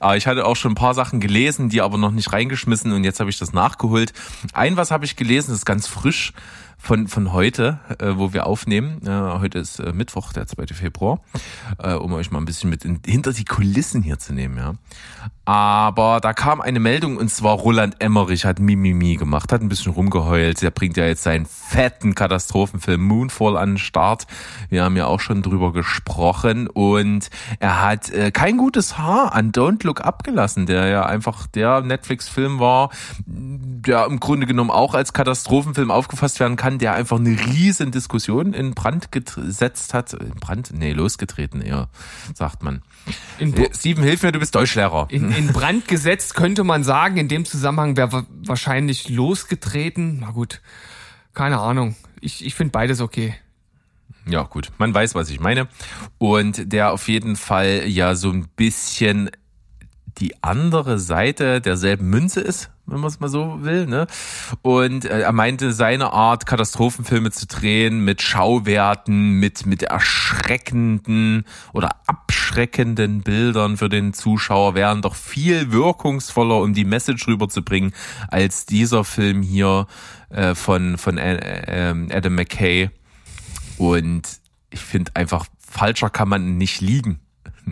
[0.00, 3.04] Aber ich hatte auch schon ein paar Sachen gelesen, die aber noch nicht reingeschmissen und
[3.04, 4.12] jetzt habe ich das nachgeholt.
[4.52, 6.32] Ein was habe ich gelesen, das ist ganz frisch
[6.78, 9.00] von, von heute, äh, wo wir aufnehmen.
[9.06, 9.10] Äh,
[9.40, 10.68] heute ist äh, Mittwoch, der 2.
[10.68, 11.20] Februar,
[11.78, 14.74] äh, um euch mal ein bisschen mit in, hinter die Kulissen hier zu nehmen, ja.
[15.48, 19.92] Aber da kam eine Meldung und zwar Roland Emmerich hat Mimimi gemacht, hat ein bisschen
[19.92, 20.60] rumgeheult.
[20.60, 24.26] Der bringt ja jetzt seinen fetten Katastrophenfilm Moonfall an den Start.
[24.68, 29.50] Wir haben ja auch schon drüber gesprochen und er hat äh, kein gutes Haar an
[29.50, 32.90] Don't Look Up gelassen, der ja einfach der Netflix-Film war,
[33.26, 38.52] der im Grunde genommen auch als Katastrophenfilm aufgefasst werden kann, der einfach eine riesen Diskussion
[38.52, 40.12] in Brand gesetzt hat.
[40.12, 40.72] In Brand?
[40.74, 41.88] Nee, losgetreten eher,
[42.34, 42.82] sagt man.
[43.38, 45.06] In, Steven, hilf mir, du bist Deutschlehrer.
[45.10, 50.18] in, in Brand gesetzt könnte man sagen, in dem Zusammenhang wäre wa- wahrscheinlich losgetreten.
[50.20, 50.60] Na gut,
[51.32, 51.96] keine Ahnung.
[52.20, 53.34] Ich, ich finde beides okay.
[54.26, 54.70] Ja, gut.
[54.76, 55.68] Man weiß, was ich meine.
[56.18, 59.30] Und der auf jeden Fall ja so ein bisschen
[60.18, 63.86] die andere Seite derselben Münze ist, wenn man es mal so will.
[63.86, 64.06] Ne?
[64.62, 71.90] Und äh, er meinte, seine Art, Katastrophenfilme zu drehen mit Schauwerten, mit, mit erschreckenden oder
[72.06, 77.92] abschreckenden Bildern für den Zuschauer, wären doch viel wirkungsvoller, um die Message rüberzubringen,
[78.28, 79.86] als dieser Film hier
[80.30, 82.90] äh, von, von äh, äh, Adam McKay.
[83.76, 84.22] Und
[84.70, 87.20] ich finde einfach, falscher kann man nicht liegen.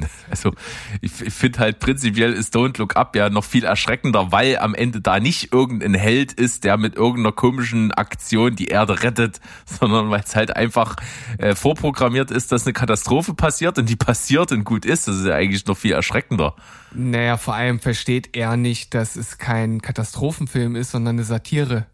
[0.30, 0.52] Also
[1.00, 5.00] ich, finde halt prinzipiell ist Don't Look Up ja noch viel erschreckender, weil am Ende
[5.00, 10.20] da nicht irgendein Held ist, der mit irgendeiner komischen Aktion die Erde rettet, sondern weil
[10.20, 10.96] es halt einfach
[11.38, 15.08] äh, vorprogrammiert ist, dass eine Katastrophe passiert und die passiert und gut ist.
[15.08, 16.54] Das ist ja eigentlich noch viel erschreckender.
[16.92, 21.86] Naja, vor allem versteht er nicht, dass es kein Katastrophenfilm ist, sondern eine Satire.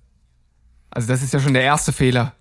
[0.91, 2.35] Also das ist ja schon der erste Fehler.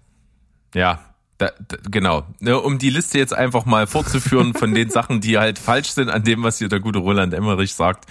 [0.74, 1.11] Ja,
[1.41, 2.23] da, da, genau.
[2.39, 6.10] Ne, um die Liste jetzt einfach mal fortzuführen von den Sachen, die halt falsch sind
[6.10, 8.06] an dem, was hier der gute Roland Emmerich sagt,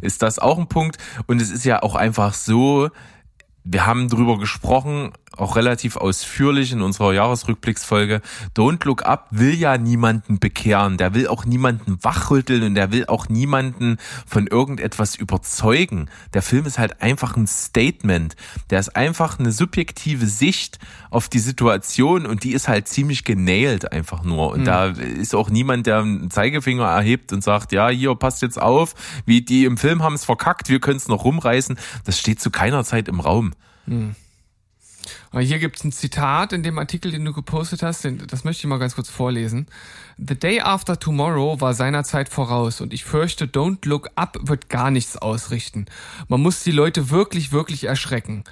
[0.00, 0.98] ist das auch ein Punkt.
[1.26, 2.90] Und es ist ja auch einfach so,
[3.64, 8.22] wir haben drüber gesprochen, auch relativ ausführlich in unserer Jahresrückblicksfolge.
[8.56, 13.06] Don't Look Up will ja niemanden bekehren, der will auch niemanden wachrütteln und der will
[13.06, 16.10] auch niemanden von irgendetwas überzeugen.
[16.34, 18.36] Der Film ist halt einfach ein Statement.
[18.70, 20.78] Der ist einfach eine subjektive Sicht
[21.10, 24.50] auf die Situation und die ist halt ziemlich genailt einfach nur.
[24.50, 28.60] Und da ist auch niemand, der einen Zeigefinger erhebt und sagt, ja, hier, passt jetzt
[28.60, 28.94] auf,
[29.24, 31.78] wie die im Film haben es verkackt, wir können es noch rumreißen.
[32.04, 33.52] Das steht zu keiner Zeit im Raum.
[33.86, 34.25] Aber
[35.38, 38.78] hier gibt's ein Zitat in dem Artikel, den du gepostet hast, das möchte ich mal
[38.78, 39.66] ganz kurz vorlesen.
[40.18, 44.68] The day after tomorrow war seiner Zeit voraus und ich fürchte, Don't Look Up wird
[44.68, 45.86] gar nichts ausrichten.
[46.28, 48.44] Man muss die Leute wirklich, wirklich erschrecken.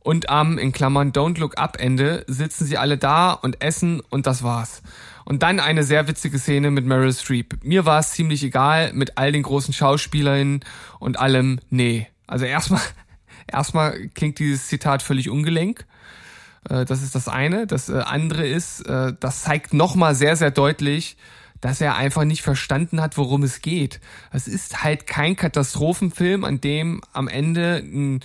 [0.00, 4.26] Und am, in Klammern, Don't Look Up Ende sitzen sie alle da und essen und
[4.26, 4.82] das war's.
[5.24, 7.64] Und dann eine sehr witzige Szene mit Meryl Streep.
[7.64, 10.60] Mir war es ziemlich egal mit all den großen Schauspielerinnen
[10.98, 12.06] und allem, nee.
[12.26, 12.82] Also erstmal,
[13.46, 15.86] erstmal klingt dieses Zitat völlig ungelenk.
[16.68, 17.66] Äh, Das ist das eine.
[17.66, 21.16] Das äh, andere ist, äh, das zeigt nochmal sehr, sehr deutlich,
[21.60, 24.00] dass er einfach nicht verstanden hat, worum es geht.
[24.32, 28.20] Es ist halt kein Katastrophenfilm, an dem am Ende ein,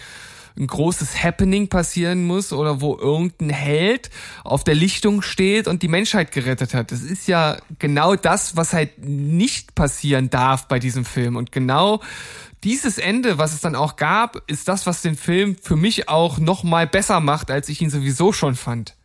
[0.57, 4.09] ein großes Happening passieren muss oder wo irgendein Held
[4.43, 6.91] auf der Lichtung steht und die Menschheit gerettet hat.
[6.91, 11.37] Das ist ja genau das, was halt nicht passieren darf bei diesem Film.
[11.37, 12.01] Und genau
[12.63, 16.39] dieses Ende, was es dann auch gab, ist das, was den Film für mich auch
[16.39, 18.95] noch mal besser macht, als ich ihn sowieso schon fand.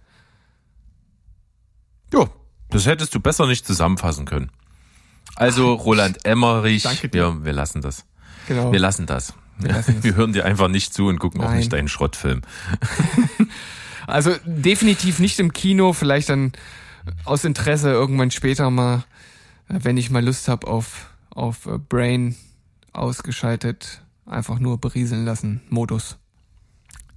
[2.13, 2.29] Ja,
[2.71, 4.51] das hättest du besser nicht zusammenfassen können.
[5.37, 7.35] Also Roland Emmerich, Danke dir.
[7.35, 8.05] wir, wir lassen das.
[8.47, 8.73] Genau.
[8.73, 9.35] Wir lassen das.
[9.59, 10.15] Wir, lassen es.
[10.15, 11.59] hören dir einfach nicht zu und gucken auch Nein.
[11.59, 12.43] nicht deinen Schrottfilm.
[14.07, 16.53] Also definitiv nicht im Kino, vielleicht dann
[17.25, 19.05] aus Interesse irgendwann später mal,
[19.69, 22.37] wenn ich mal Lust habe auf, auf äh, Brain
[22.95, 26.19] ausgeschaltet einfach nur berieseln lassen Modus.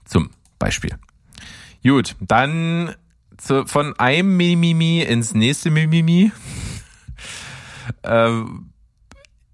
[0.05, 0.91] Zum Beispiel.
[1.83, 2.95] Gut, dann
[3.37, 6.31] zu, von einem Mimimi ins nächste Mimimi.
[8.03, 8.71] ähm,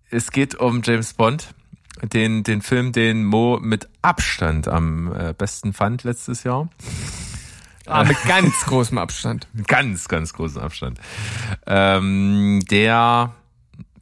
[0.10, 1.54] es geht um James Bond,
[2.02, 6.70] den, den Film, den Mo mit Abstand am äh, besten fand letztes Jahr.
[7.86, 9.48] Ah, mit ganz großem Abstand.
[9.68, 11.00] Ganz, ganz großen Abstand.
[11.68, 13.36] Ähm, der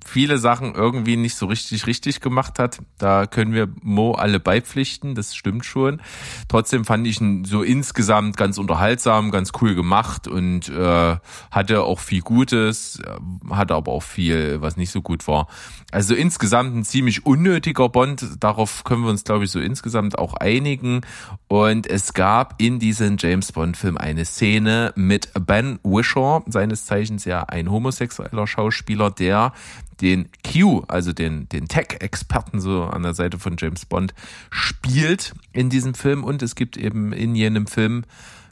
[0.05, 2.79] viele Sachen irgendwie nicht so richtig richtig gemacht hat.
[2.97, 6.01] Da können wir Mo alle beipflichten, das stimmt schon.
[6.47, 11.17] Trotzdem fand ich ihn so insgesamt ganz unterhaltsam, ganz cool gemacht und äh,
[11.51, 15.47] hatte auch viel Gutes, äh, hatte aber auch viel, was nicht so gut war.
[15.91, 20.33] Also insgesamt ein ziemlich unnötiger Bond, darauf können wir uns, glaube ich, so insgesamt auch
[20.35, 21.01] einigen.
[21.47, 27.43] Und es gab in diesem James Bond-Film eine Szene mit Ben Wishaw, seines Zeichens ja
[27.43, 29.53] ein homosexueller Schauspieler, der
[30.01, 34.13] den Q, also den, den Tech-Experten so an der Seite von James Bond,
[34.49, 36.23] spielt in diesem Film.
[36.23, 38.03] Und es gibt eben in jenem Film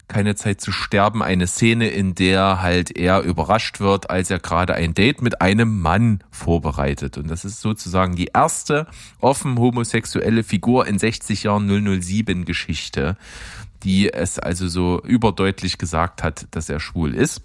[0.09, 4.73] keine Zeit zu sterben, eine Szene, in der halt er überrascht wird, als er gerade
[4.73, 7.17] ein Date mit einem Mann vorbereitet.
[7.17, 8.87] Und das ist sozusagen die erste
[9.21, 11.67] offen homosexuelle Figur in 60 Jahren
[12.01, 13.17] 007 Geschichte,
[13.83, 17.41] die es also so überdeutlich gesagt hat, dass er schwul ist.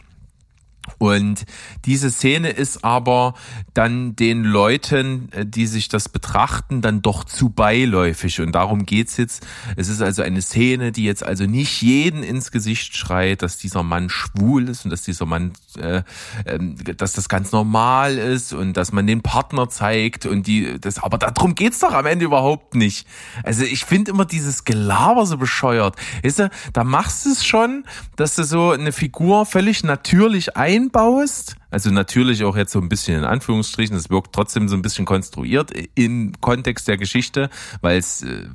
[0.99, 1.44] Und
[1.85, 3.35] diese Szene ist aber
[3.73, 8.40] dann den Leuten, äh, die sich das betrachten, dann doch zu beiläufig.
[8.40, 9.47] Und darum geht's jetzt.
[9.77, 13.83] Es ist also eine Szene, die jetzt also nicht jeden ins Gesicht schreit, dass dieser
[13.83, 16.03] Mann schwul ist und dass dieser Mann, äh,
[16.44, 16.59] äh,
[16.97, 21.18] dass das ganz normal ist und dass man den Partner zeigt und die, das, aber
[21.18, 23.07] darum geht's doch am Ende überhaupt nicht.
[23.42, 25.97] Also ich finde immer dieses Gelaber so bescheuert.
[26.23, 27.85] Weißt du, da machst du es schon,
[28.16, 32.89] dass du so eine Figur völlig natürlich ein einbaust, also natürlich auch jetzt so ein
[32.89, 37.99] bisschen in Anführungsstrichen, es wirkt trotzdem so ein bisschen konstruiert im Kontext der Geschichte, weil
[37.99, 38.49] es, äh,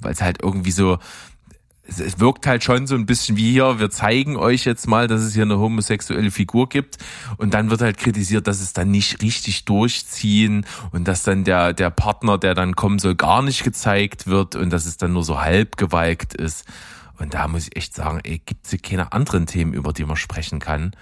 [0.00, 0.98] weil es halt irgendwie so,
[1.84, 5.20] es wirkt halt schon so ein bisschen wie hier, wir zeigen euch jetzt mal, dass
[5.20, 6.98] es hier eine homosexuelle Figur gibt
[7.38, 11.72] und dann wird halt kritisiert, dass es dann nicht richtig durchziehen und dass dann der,
[11.72, 15.24] der Partner, der dann kommen soll, gar nicht gezeigt wird und dass es dann nur
[15.24, 16.64] so halb gewalkt ist.
[17.18, 20.16] Und da muss ich echt sagen, ey, gibt es keine anderen Themen, über die man
[20.16, 20.92] sprechen kann.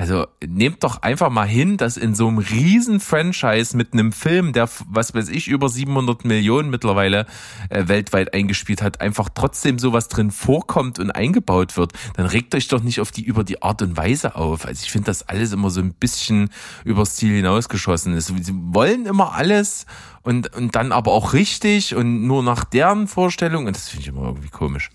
[0.00, 4.54] Also nehmt doch einfach mal hin, dass in so einem riesen Franchise mit einem Film,
[4.54, 7.26] der was weiß ich über 700 Millionen mittlerweile
[7.68, 11.92] äh, weltweit eingespielt hat, einfach trotzdem sowas drin vorkommt und eingebaut wird.
[12.14, 14.64] Dann regt euch doch nicht auf die über die Art und Weise auf.
[14.64, 16.48] Also ich finde das alles immer so ein bisschen
[16.82, 18.18] übers Ziel hinausgeschossen.
[18.18, 19.84] Sie wollen immer alles
[20.22, 24.08] und und dann aber auch richtig und nur nach deren Vorstellung und das finde ich
[24.08, 24.88] immer irgendwie komisch.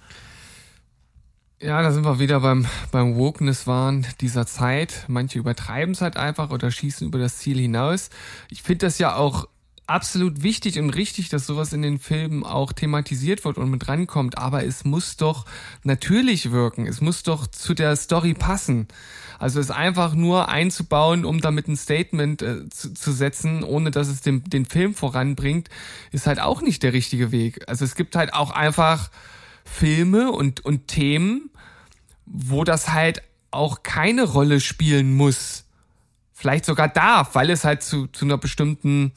[1.61, 5.05] Ja, da sind wir wieder beim, beim Wokeness-Wahn dieser Zeit.
[5.07, 8.09] Manche übertreiben es halt einfach oder schießen über das Ziel hinaus.
[8.49, 9.47] Ich finde das ja auch
[9.87, 14.37] absolut wichtig und richtig, dass sowas in den Filmen auch thematisiert wird und mit rankommt.
[14.37, 15.45] Aber es muss doch
[15.83, 16.87] natürlich wirken.
[16.87, 18.89] Es muss doch zu der Story passen.
[19.39, 24.09] Also es einfach nur einzubauen, um damit ein Statement äh, zu, zu, setzen, ohne dass
[24.09, 25.69] es den, den Film voranbringt,
[26.11, 27.67] ist halt auch nicht der richtige Weg.
[27.69, 29.09] Also es gibt halt auch einfach
[29.65, 31.49] Filme und, und Themen,
[32.25, 35.65] wo das halt auch keine Rolle spielen muss.
[36.33, 39.11] Vielleicht sogar darf, weil es halt zu, zu einer bestimmten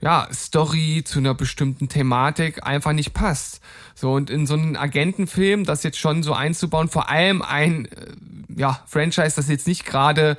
[0.00, 3.60] ja, Story, zu einer bestimmten Thematik einfach nicht passt.
[3.94, 8.06] So, und in so einen Agentenfilm, das jetzt schon so einzubauen, vor allem ein äh,
[8.56, 10.36] ja, Franchise, das jetzt nicht gerade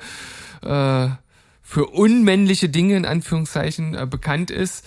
[0.62, 1.08] äh,
[1.62, 4.84] für unmännliche Dinge in Anführungszeichen äh, bekannt ist,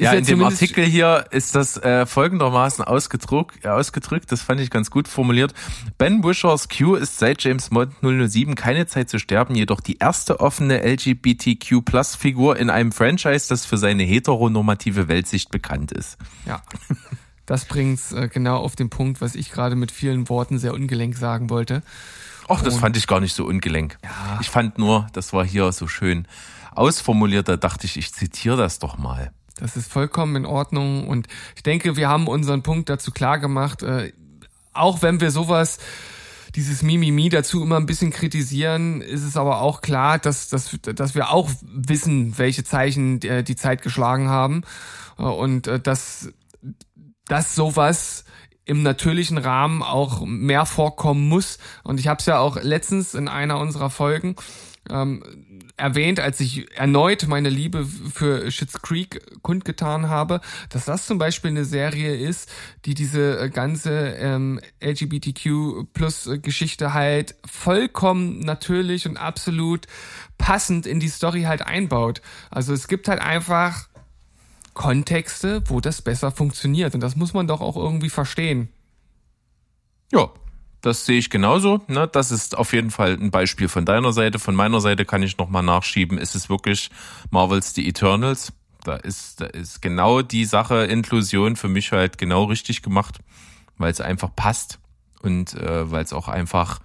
[0.00, 4.70] ja, in dem Artikel hier ist das äh, folgendermaßen ausgedruckt, äh, ausgedrückt, das fand ich
[4.70, 5.54] ganz gut formuliert.
[5.98, 10.40] Ben Wishers Q ist seit James Bond 007 keine Zeit zu sterben, jedoch die erste
[10.40, 16.18] offene LGBTQ-Plus-Figur in einem Franchise, das für seine heteronormative Weltsicht bekannt ist.
[16.46, 16.62] Ja.
[17.46, 21.16] Das bringt's äh, genau auf den Punkt, was ich gerade mit vielen Worten sehr ungelenk
[21.16, 21.82] sagen wollte.
[22.48, 23.98] Ach, das Und, fand ich gar nicht so ungelenk.
[24.04, 24.38] Ja.
[24.40, 26.28] Ich fand nur, das war hier so schön
[26.72, 29.32] ausformuliert, da dachte ich, ich zitiere das doch mal.
[29.60, 33.82] Das ist vollkommen in Ordnung und ich denke, wir haben unseren Punkt dazu klar gemacht.
[33.82, 34.12] Äh,
[34.72, 35.78] auch wenn wir sowas
[36.54, 41.14] dieses Mimimi dazu immer ein bisschen kritisieren, ist es aber auch klar, dass, dass, dass
[41.14, 44.62] wir auch wissen, welche Zeichen äh, die Zeit geschlagen haben
[45.18, 46.32] äh, und dass,
[47.26, 48.24] dass sowas
[48.64, 51.58] im natürlichen Rahmen auch mehr vorkommen muss.
[51.82, 54.36] Und ich habe es ja auch letztens in einer unserer Folgen
[54.88, 55.24] ähm,
[55.80, 61.50] erwähnt, als ich erneut meine Liebe für Schitt's Creek kundgetan habe, dass das zum Beispiel
[61.50, 62.48] eine Serie ist,
[62.84, 69.86] die diese äh, ganze ähm, LGBTQ plus Geschichte halt vollkommen natürlich und absolut
[70.38, 72.22] passend in die Story halt einbaut.
[72.50, 73.88] Also es gibt halt einfach
[74.74, 76.94] Kontexte, wo das besser funktioniert.
[76.94, 78.68] Und das muss man doch auch irgendwie verstehen.
[80.12, 80.30] Ja,
[80.80, 81.80] das sehe ich genauso.
[81.88, 82.08] Ne?
[82.10, 84.38] Das ist auf jeden Fall ein Beispiel von deiner Seite.
[84.38, 86.18] Von meiner Seite kann ich nochmal nachschieben.
[86.18, 86.90] Ist es wirklich
[87.30, 88.52] Marvels The Eternals?
[88.84, 93.18] Da ist, da ist genau die Sache Inklusion für mich halt genau richtig gemacht,
[93.76, 94.78] weil es einfach passt
[95.22, 96.80] und äh, weil es auch einfach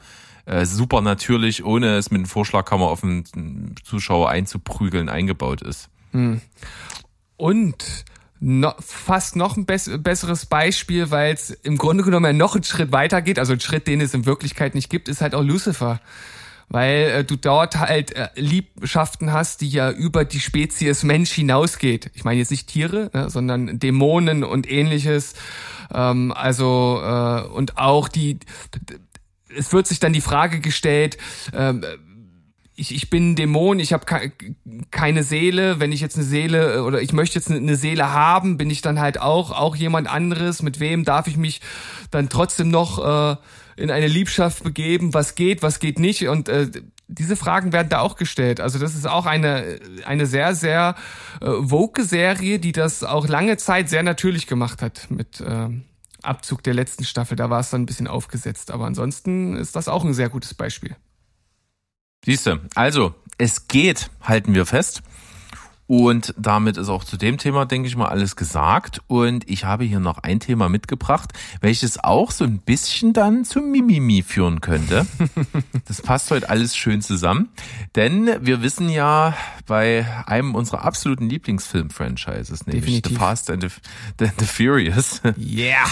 [0.46, 5.90] äh, super natürlich, ohne es mit dem Vorschlaghammer auf den Zuschauer einzuprügeln, eingebaut ist.
[7.38, 8.06] Und
[8.40, 12.64] no, fast noch ein bess besseres Beispiel, weil es im Grunde genommen ja noch einen
[12.64, 15.44] Schritt weiter geht, also ein Schritt, den es in Wirklichkeit nicht gibt, ist halt auch
[15.44, 16.00] Lucifer.
[16.68, 22.10] Weil äh, du dort halt äh, Liebschaften hast, die ja über die Spezies Mensch hinausgeht.
[22.16, 25.36] Ich meine jetzt nicht Tiere, ne, sondern Dämonen und ähnliches.
[25.94, 28.40] Ähm, also äh, und auch die
[29.58, 31.18] es wird sich dann die Frage gestellt,
[31.54, 31.84] ähm,
[32.76, 34.32] ich, ich bin ein Dämon, ich habe ke
[34.92, 35.80] keine Seele.
[35.80, 39.00] Wenn ich jetzt eine Seele oder ich möchte jetzt eine Seele haben, bin ich dann
[39.00, 40.62] halt auch auch jemand anderes.
[40.62, 41.62] Mit wem darf ich mich
[42.12, 43.38] dann trotzdem noch äh,
[43.78, 45.14] in eine Liebschaft begeben?
[45.14, 46.28] Was geht, was geht nicht?
[46.28, 46.70] Und äh,
[47.08, 48.60] diese Fragen werden da auch gestellt.
[48.60, 50.96] Also das ist auch eine eine sehr sehr
[51.42, 55.70] äh, woke Serie, die das auch lange Zeit sehr natürlich gemacht hat mit äh,
[56.24, 57.38] Abzug der letzten Staffel.
[57.38, 60.54] Da war es dann ein bisschen aufgesetzt, aber ansonsten ist das auch ein sehr gutes
[60.54, 60.96] Beispiel.
[62.26, 65.04] Siehste, also es geht, halten wir fest.
[65.88, 69.02] Und damit ist auch zu dem Thema, denke ich mal, alles gesagt.
[69.06, 73.70] Und ich habe hier noch ein Thema mitgebracht, welches auch so ein bisschen dann zum
[73.70, 75.06] Mimimi führen könnte.
[75.88, 77.50] Das passt heute alles schön zusammen.
[77.96, 79.36] Denn wir wissen ja
[79.68, 83.12] bei einem unserer absoluten Lieblingsfilm-Franchises, nämlich Definitiv.
[83.12, 83.70] The Fast and the,
[84.20, 85.22] the, the Furious.
[85.38, 85.86] Yeah,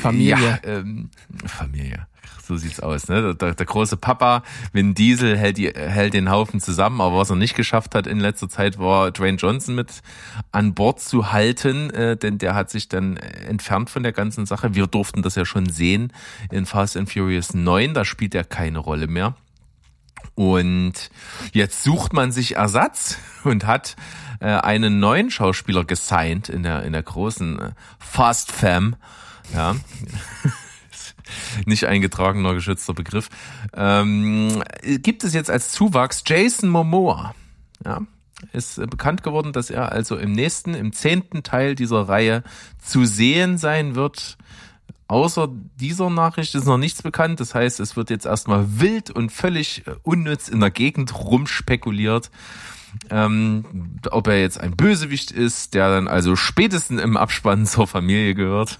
[0.00, 0.36] Familie.
[0.38, 1.10] Ja, ähm,
[1.44, 2.06] Familie.
[2.52, 3.34] So sieht's aus, ne?
[3.34, 4.42] Der, der große Papa,
[4.74, 8.20] Vin Diesel hält, die, hält den Haufen zusammen, aber was er nicht geschafft hat in
[8.20, 10.02] letzter Zeit war Dwayne Johnson mit
[10.50, 14.74] an Bord zu halten, äh, denn der hat sich dann entfernt von der ganzen Sache.
[14.74, 16.12] Wir durften das ja schon sehen
[16.50, 19.34] in Fast and Furious 9, da spielt er keine Rolle mehr.
[20.34, 21.10] Und
[21.52, 23.96] jetzt sucht man sich Ersatz und hat
[24.40, 28.96] äh, einen neuen Schauspieler gesigned in der, in der großen äh, Fast Fam.
[29.54, 29.74] Ja.
[31.66, 33.28] Nicht eingetragener geschützter Begriff.
[33.74, 37.34] Ähm, gibt es jetzt als Zuwachs Jason Momoa.
[37.84, 38.02] Ja.
[38.52, 42.42] Ist äh, bekannt geworden, dass er also im nächsten, im zehnten Teil dieser Reihe
[42.78, 44.36] zu sehen sein wird.
[45.08, 47.38] Außer dieser Nachricht ist noch nichts bekannt.
[47.38, 52.30] Das heißt, es wird jetzt erstmal wild und völlig äh, unnütz in der Gegend rumspekuliert.
[53.10, 58.34] Ähm, ob er jetzt ein Bösewicht ist, der dann also spätestens im Abspann zur Familie
[58.34, 58.78] gehört.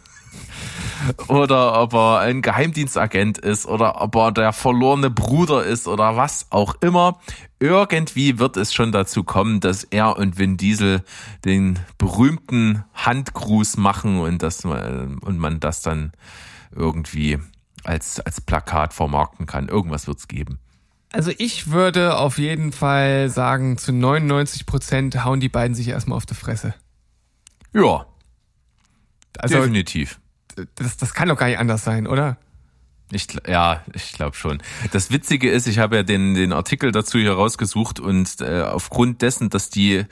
[1.28, 6.46] Oder ob er ein Geheimdienstagent ist oder ob er der verlorene Bruder ist oder was
[6.50, 7.20] auch immer.
[7.58, 11.02] Irgendwie wird es schon dazu kommen, dass er und Vin Diesel
[11.44, 16.12] den berühmten Handgruß machen und, das, und man das dann
[16.74, 17.38] irgendwie
[17.84, 19.68] als, als Plakat vermarkten kann.
[19.68, 20.58] Irgendwas wird's geben.
[21.12, 26.16] Also ich würde auf jeden Fall sagen, zu 99 Prozent hauen die beiden sich erstmal
[26.16, 26.74] auf die Fresse.
[27.74, 28.06] Ja,
[29.38, 30.20] Also definitiv.
[30.74, 32.36] Das, das kann doch gar nicht anders sein, oder?
[33.10, 34.62] Ich, ja, ich glaube schon.
[34.92, 39.20] Das Witzige ist, ich habe ja den, den Artikel dazu hier rausgesucht und äh, aufgrund
[39.20, 40.06] dessen, dass die,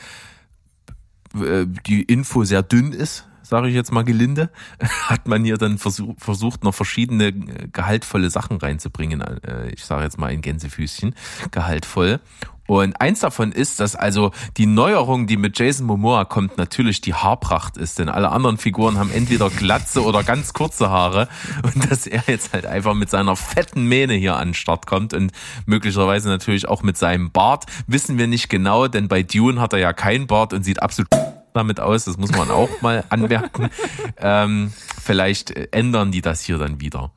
[1.35, 4.49] äh, die Info sehr dünn ist, sage ich jetzt mal gelinde,
[5.07, 9.21] hat man hier dann versuch, versucht, noch verschiedene äh, gehaltvolle Sachen reinzubringen.
[9.21, 11.15] Äh, ich sage jetzt mal ein Gänsefüßchen,
[11.51, 12.21] gehaltvoll.
[12.69, 17.15] Und eins davon ist, dass also die Neuerung, die mit Jason Momoa kommt, natürlich die
[17.15, 17.99] Haarpracht ist.
[17.99, 21.27] Denn alle anderen Figuren haben entweder glatze oder ganz kurze Haare.
[21.65, 25.15] Und dass er jetzt halt einfach mit seiner fetten Mähne hier an den Start kommt
[25.15, 25.33] und
[25.67, 29.81] möglicherweise natürlich auch mit seinem Bart, wissen wir nicht genau, denn bei Dune hat er
[29.81, 31.09] ja keinen Bart und sieht absolut
[31.53, 32.05] damit aus.
[32.05, 33.71] Das muss man auch mal anmerken.
[34.19, 37.13] ähm, vielleicht ändern die das hier dann wieder.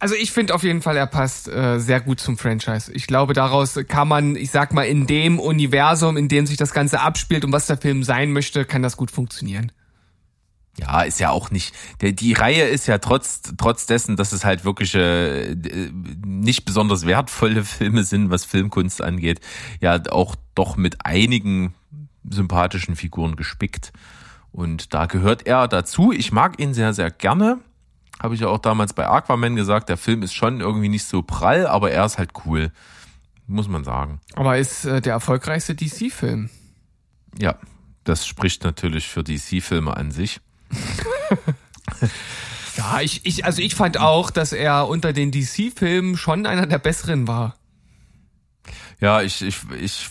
[0.00, 2.90] Also ich finde auf jeden Fall, er passt äh, sehr gut zum Franchise.
[2.92, 6.72] Ich glaube, daraus kann man, ich sag mal, in dem Universum, in dem sich das
[6.72, 9.72] Ganze abspielt und was der Film sein möchte, kann das gut funktionieren.
[10.78, 11.74] Ja, ist ja auch nicht.
[12.00, 15.54] Der, die Reihe ist ja trotz trotz dessen, dass es halt wirklich äh,
[16.24, 19.40] nicht besonders wertvolle Filme sind, was Filmkunst angeht,
[19.80, 21.74] ja auch doch mit einigen
[22.28, 23.92] sympathischen Figuren gespickt.
[24.52, 26.12] Und da gehört er dazu.
[26.12, 27.60] Ich mag ihn sehr, sehr gerne.
[28.20, 29.88] Habe ich ja auch damals bei Aquaman gesagt.
[29.88, 32.72] Der Film ist schon irgendwie nicht so prall, aber er ist halt cool.
[33.46, 34.20] Muss man sagen.
[34.34, 36.50] Aber ist äh, der erfolgreichste DC-Film.
[37.38, 37.56] Ja,
[38.04, 40.40] das spricht natürlich für DC-Filme an sich.
[42.76, 46.78] Ja, ich, ich, also ich fand auch, dass er unter den DC-Filmen schon einer der
[46.78, 47.56] besseren war.
[49.00, 50.10] Ja, ich, ich, ich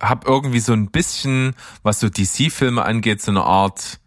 [0.00, 4.00] habe irgendwie so ein bisschen, was so DC-Filme angeht, so eine Art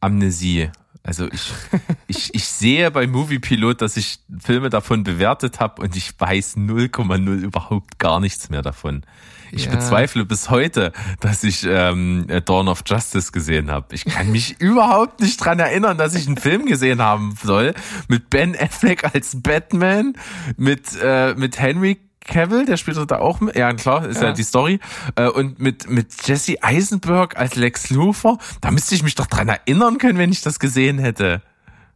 [0.00, 0.70] Amnesie.
[1.04, 1.52] Also ich,
[2.06, 6.56] ich, ich sehe bei Movie Pilot, dass ich Filme davon bewertet habe und ich weiß
[6.56, 9.04] 0,0 überhaupt gar nichts mehr davon.
[9.50, 9.70] Ich ja.
[9.70, 13.94] bezweifle bis heute, dass ich ähm, Dawn of Justice gesehen habe.
[13.94, 17.72] Ich kann mich überhaupt nicht dran erinnern, dass ich einen Film gesehen haben soll
[18.08, 20.12] mit Ben Affleck als Batman,
[20.56, 21.98] mit äh, mit Henry
[22.28, 23.56] Cavill, der spielt da auch mit.
[23.56, 24.78] Ja, klar, ist ja, ja die Story.
[25.16, 28.38] Äh, und mit, mit Jesse Eisenberg als Lex Luthor.
[28.60, 31.42] Da müsste ich mich doch dran erinnern können, wenn ich das gesehen hätte.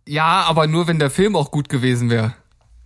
[0.07, 2.35] Ja, aber nur wenn der Film auch gut gewesen wäre.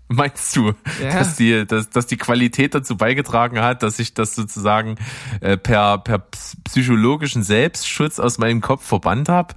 [0.08, 1.12] Meinst du, ja.
[1.12, 4.96] dass, die, dass, dass die Qualität dazu beigetragen hat, dass ich das sozusagen
[5.40, 6.22] äh, per, per
[6.64, 9.54] psychologischen Selbstschutz aus meinem Kopf verbannt habe?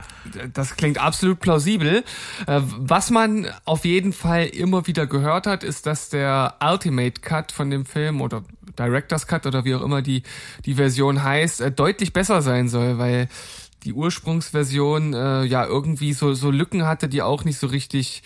[0.53, 2.03] Das klingt absolut plausibel.
[2.47, 7.51] Äh, was man auf jeden Fall immer wieder gehört hat, ist, dass der Ultimate Cut
[7.51, 8.43] von dem Film oder
[8.77, 10.23] Director's Cut oder wie auch immer die,
[10.65, 13.29] die Version heißt, äh, deutlich besser sein soll, weil
[13.83, 18.23] die Ursprungsversion äh, ja irgendwie so, so Lücken hatte, die auch nicht so richtig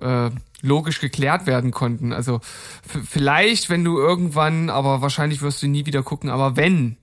[0.00, 0.30] äh,
[0.62, 2.12] logisch geklärt werden konnten.
[2.12, 2.40] Also
[2.82, 6.96] vielleicht, wenn du irgendwann, aber wahrscheinlich wirst du nie wieder gucken, aber wenn,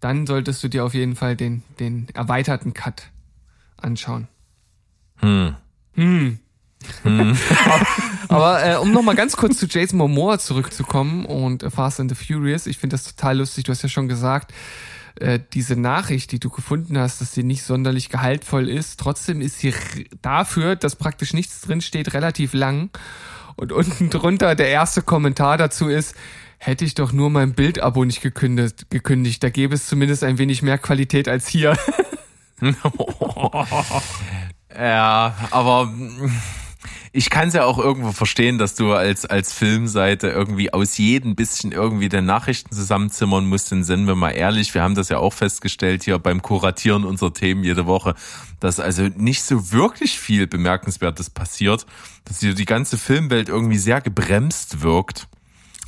[0.00, 3.04] dann solltest du dir auf jeden Fall den, den erweiterten Cut
[3.76, 4.28] anschauen.
[5.16, 5.54] Hm.
[5.94, 6.38] Hm.
[7.02, 7.38] hm.
[8.28, 12.66] aber äh, um nochmal ganz kurz zu Jason Momoa zurückzukommen und Fast and the Furious,
[12.66, 14.52] ich finde das total lustig, du hast ja schon gesagt,
[15.20, 19.60] äh, diese Nachricht, die du gefunden hast, dass sie nicht sonderlich gehaltvoll ist, trotzdem ist
[19.60, 19.74] sie
[20.22, 22.90] dafür, dass praktisch nichts drin steht, relativ lang.
[23.56, 26.16] Und unten drunter der erste Kommentar dazu ist,
[26.58, 29.42] hätte ich doch nur mein Bildabo nicht gekündigt, gekündigt.
[29.42, 31.76] Da gäbe es zumindest ein wenig mehr Qualität als hier.
[34.76, 35.92] ja, aber
[37.12, 41.34] ich kann es ja auch irgendwo verstehen, dass du als, als Filmseite irgendwie aus jedem
[41.34, 43.70] bisschen irgendwie den Nachrichten zusammenzimmern musst.
[43.70, 47.32] Denn sind wir mal ehrlich, wir haben das ja auch festgestellt hier beim Kuratieren unserer
[47.32, 48.14] Themen jede Woche,
[48.60, 51.86] dass also nicht so wirklich viel Bemerkenswertes passiert,
[52.24, 55.28] dass hier die ganze Filmwelt irgendwie sehr gebremst wirkt.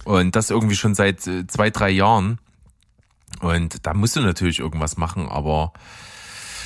[0.05, 2.39] Und das irgendwie schon seit äh, zwei, drei Jahren.
[3.41, 5.73] Und da musst du natürlich irgendwas machen, aber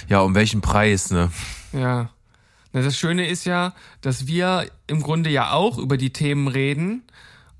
[0.08, 1.30] ja, um welchen Preis, ne?
[1.72, 2.10] Ja.
[2.72, 7.02] Das Schöne ist ja, dass wir im Grunde ja auch über die Themen reden,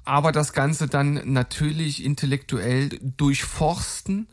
[0.04, 4.28] aber das Ganze dann natürlich intellektuell durchforsten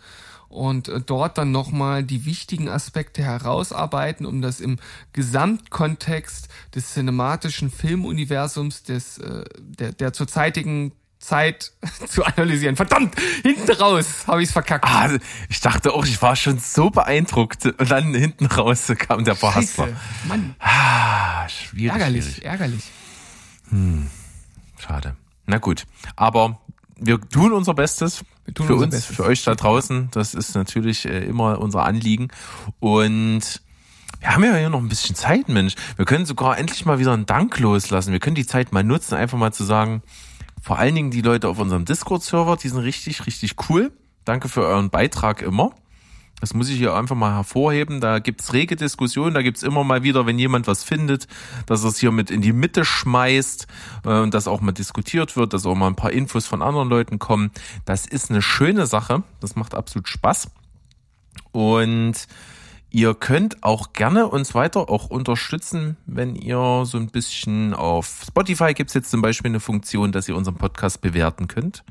[0.50, 4.78] und äh, dort dann nochmal die wichtigen Aspekte herausarbeiten, um das im
[5.14, 11.74] Gesamtkontext des cinematischen Filmuniversums des, äh, der, der zurzeitigen Zeit
[12.07, 12.76] zu analysieren.
[12.76, 14.86] Verdammt, hinten raus habe ich es verkackt.
[14.86, 15.09] Ah,
[15.49, 19.89] ich dachte auch, ich war schon so beeindruckt und dann hinten raus kam der Verhaspler.
[20.28, 20.55] Mann.
[20.59, 21.91] Ah, schwierig.
[21.91, 22.45] Ärgerlich, schwierig.
[22.45, 22.84] ärgerlich.
[23.70, 24.07] Hm,
[24.80, 25.15] schade.
[25.45, 26.59] Na gut, aber
[26.95, 29.15] wir tun unser Bestes tun für unser uns, Bestes.
[29.15, 30.09] für euch da draußen.
[30.11, 32.30] Das ist natürlich äh, immer unser Anliegen
[32.80, 33.61] und
[34.20, 35.76] wir haben ja hier noch ein bisschen Zeit, Mensch.
[35.95, 38.11] Wir können sogar endlich mal wieder einen Dank loslassen.
[38.11, 40.01] Wir können die Zeit mal nutzen, einfach mal zu sagen,
[40.68, 43.89] vor allen Dingen die Leute auf unserem Discord-Server, die sind richtig, richtig cool.
[44.26, 45.72] Danke für euren Beitrag immer.
[46.41, 48.01] Das muss ich hier einfach mal hervorheben.
[48.01, 51.30] Da gibt's rege Diskussionen, da gibt's immer mal wieder, wenn jemand was findet,
[51.68, 53.65] dass er es hier mit in die Mitte schmeißt
[54.03, 56.89] äh, und dass auch mal diskutiert wird, dass auch mal ein paar Infos von anderen
[56.89, 57.51] Leuten kommen.
[57.86, 59.24] Das ist eine schöne Sache.
[59.39, 60.51] Das macht absolut Spaß.
[61.53, 62.28] Und
[62.90, 68.74] Ihr könnt auch gerne uns weiter auch unterstützen, wenn ihr so ein bisschen auf Spotify
[68.74, 71.84] gibt's jetzt zum Beispiel eine Funktion, dass ihr unseren Podcast bewerten könnt.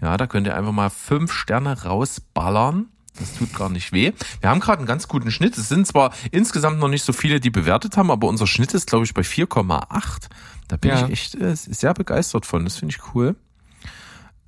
[0.00, 2.86] Ja, da könnt ihr einfach mal fünf Sterne rausballern.
[3.18, 4.12] Das tut gar nicht weh.
[4.40, 5.58] Wir haben gerade einen ganz guten Schnitt.
[5.58, 8.86] Es sind zwar insgesamt noch nicht so viele, die bewertet haben, aber unser Schnitt ist,
[8.86, 10.28] glaube ich, bei 4,8.
[10.68, 11.04] Da bin ja.
[11.04, 12.64] ich echt äh, sehr begeistert von.
[12.64, 13.36] Das finde ich cool.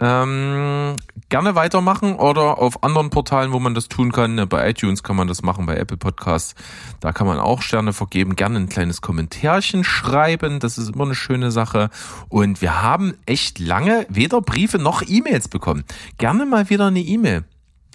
[0.05, 0.97] Ähm,
[1.29, 4.49] gerne weitermachen oder auf anderen Portalen, wo man das tun kann.
[4.49, 6.57] Bei iTunes kann man das machen, bei Apple Podcasts.
[6.99, 8.35] Da kann man auch Sterne vergeben.
[8.35, 10.59] Gerne ein kleines Kommentärchen schreiben.
[10.59, 11.89] Das ist immer eine schöne Sache.
[12.29, 15.85] Und wir haben echt lange weder Briefe noch E-Mails bekommen.
[16.19, 17.45] Gerne mal wieder eine E-Mail.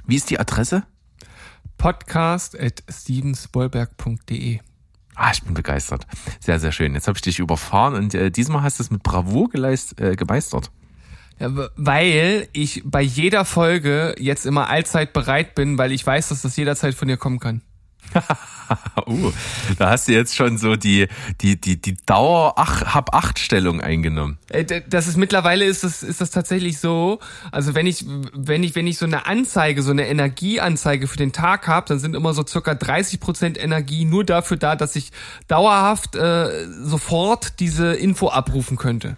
[0.06, 0.84] Wie ist die Adresse?
[1.78, 4.62] Podcast at stevensbollberg.de
[5.20, 6.08] Ah, ich bin begeistert.
[6.40, 6.94] Sehr, sehr schön.
[6.94, 10.16] Jetzt habe ich dich überfahren und äh, diesmal hast du es mit Bravour geleist, äh,
[10.16, 10.72] gemeistert.
[11.40, 16.58] Weil ich bei jeder Folge jetzt immer allzeit bereit bin, weil ich weiß, dass das
[16.58, 17.62] jederzeit von dir kommen kann.
[19.08, 19.32] uh,
[19.78, 21.08] da hast du jetzt schon so die
[21.42, 24.38] die die die Dauer ach, hab acht Stellung eingenommen.
[24.50, 27.20] Äh, das ist mittlerweile ist das ist das tatsächlich so.
[27.52, 31.34] Also wenn ich wenn ich wenn ich so eine Anzeige so eine Energieanzeige für den
[31.34, 35.12] Tag habe, dann sind immer so circa 30 Prozent Energie nur dafür da, dass ich
[35.48, 39.18] dauerhaft äh, sofort diese Info abrufen könnte.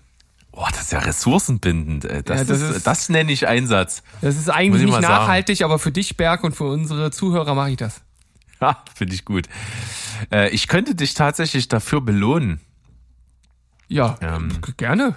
[0.62, 2.03] Oh, das ist ja ressourcenbindend.
[2.03, 4.03] Das, Ja, das ist, ist- das nenne ich Einsatz.
[4.20, 5.14] Das ist eigentlich ich nicht mal sagen.
[5.14, 8.01] nachhaltig, aber für dich, Berg, und für unsere Zuhörer mache ich das.
[8.95, 9.47] Finde ich gut.
[10.34, 12.60] Äh, ich könnte dich tatsächlich dafür belohnen.
[13.88, 14.49] Ja, Ähm.
[14.76, 15.16] gerne.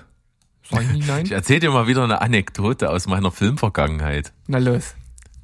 [0.71, 1.25] Sag ich nicht nein?
[1.27, 4.33] Ich erzähle dir mal wieder eine Anekdote aus meiner Filmvergangenheit.
[4.47, 4.95] Na los.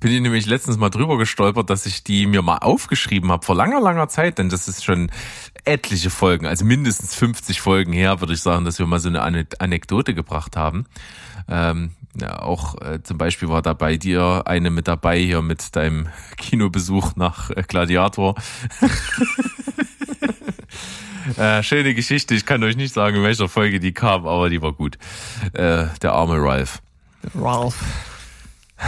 [0.00, 3.56] Bin ich nämlich letztens mal drüber gestolpert, dass ich die mir mal aufgeschrieben habe vor
[3.56, 5.10] langer, langer Zeit, denn das ist schon
[5.64, 9.22] etliche Folgen, also mindestens 50 Folgen her, würde ich sagen, dass wir mal so eine
[9.22, 10.86] Ane- Anekdote gebracht haben.
[11.48, 11.90] Ähm,
[12.20, 16.08] ja, auch äh, zum Beispiel war da bei dir eine mit dabei hier mit deinem
[16.36, 18.36] Kinobesuch nach äh, Gladiator.
[21.36, 24.62] äh, schöne Geschichte, ich kann euch nicht sagen, in welcher Folge die kam, aber die
[24.62, 24.98] war gut.
[25.52, 26.80] Äh, der arme Ralph.
[27.34, 27.76] Ralph.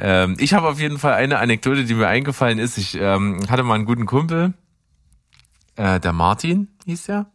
[0.00, 2.76] Ähm, ich habe auf jeden Fall eine Anekdote, die mir eingefallen ist.
[2.76, 4.52] Ich ähm, hatte mal einen guten Kumpel,
[5.76, 7.26] äh, der Martin hieß der,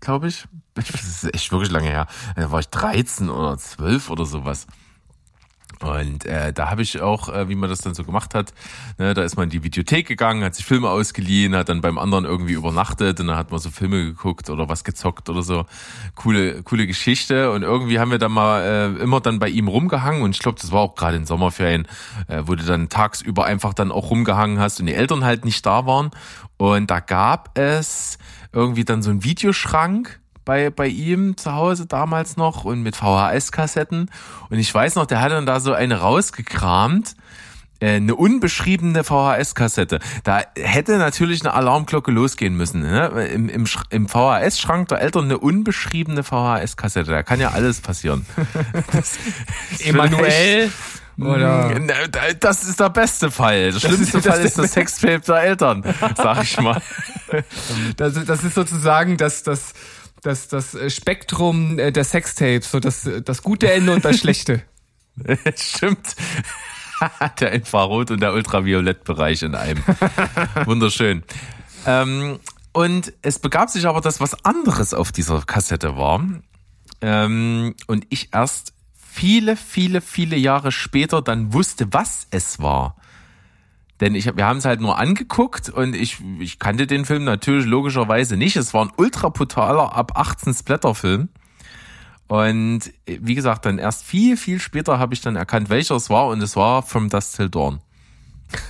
[0.00, 0.46] glaube ich.
[0.74, 2.06] Das ist echt wirklich lange her.
[2.36, 4.68] Da war ich 13 oder 12 oder sowas.
[5.82, 8.52] Und äh, da habe ich auch, äh, wie man das dann so gemacht hat,
[8.98, 11.98] ne, da ist man in die Videothek gegangen, hat sich Filme ausgeliehen, hat dann beim
[11.98, 15.66] anderen irgendwie übernachtet und dann hat man so Filme geguckt oder was gezockt oder so.
[16.16, 17.52] Coole, coole Geschichte.
[17.52, 20.58] Und irgendwie haben wir dann mal äh, immer dann bei ihm rumgehangen und ich glaube,
[20.60, 21.86] das war auch gerade in Sommerferien,
[22.26, 25.64] äh, wo du dann tagsüber einfach dann auch rumgehangen hast und die Eltern halt nicht
[25.64, 26.10] da waren.
[26.56, 28.18] Und da gab es
[28.52, 30.17] irgendwie dann so einen Videoschrank
[30.48, 34.10] bei, bei ihm zu Hause damals noch und mit VHS-Kassetten.
[34.48, 37.16] Und ich weiß noch, der hat dann da so eine rausgekramt,
[37.80, 39.98] äh, eine unbeschriebene VHS-Kassette.
[40.24, 42.80] Da hätte natürlich eine Alarmglocke losgehen müssen.
[42.80, 43.08] Ne?
[43.30, 47.10] Im, im, im VHS-Schrank der Eltern eine unbeschriebene VHS-Kassette.
[47.10, 48.24] Da kann ja alles passieren.
[49.84, 50.72] Emanuel.
[51.20, 51.94] Oder Na,
[52.40, 53.72] Das ist der beste Fall.
[53.72, 55.82] Der schlimmste ist das Fall ist das Sextape der Eltern,
[56.16, 56.80] sag ich mal.
[57.96, 59.74] das, das ist sozusagen das, das,
[60.22, 64.62] das, das Spektrum äh, der Sextapes, so das, das gute Ende und das schlechte.
[65.56, 66.14] Stimmt.
[67.40, 69.82] der Infrarot- und der Ultraviolettbereich in einem.
[70.64, 71.22] Wunderschön.
[71.86, 72.38] Ähm,
[72.72, 76.24] und es begab sich aber, dass was anderes auf dieser Kassette war.
[77.00, 82.96] Ähm, und ich erst viele, viele, viele Jahre später dann wusste, was es war.
[84.00, 87.66] Denn ich, wir haben es halt nur angeguckt und ich, ich kannte den Film natürlich
[87.66, 88.56] logischerweise nicht.
[88.56, 91.28] Es war ein ultra brutaler ab 18 Splatterfilm.
[92.28, 96.26] Und wie gesagt, dann erst viel, viel später habe ich dann erkannt, welcher es war
[96.28, 97.80] und es war From Dusk Till Dawn.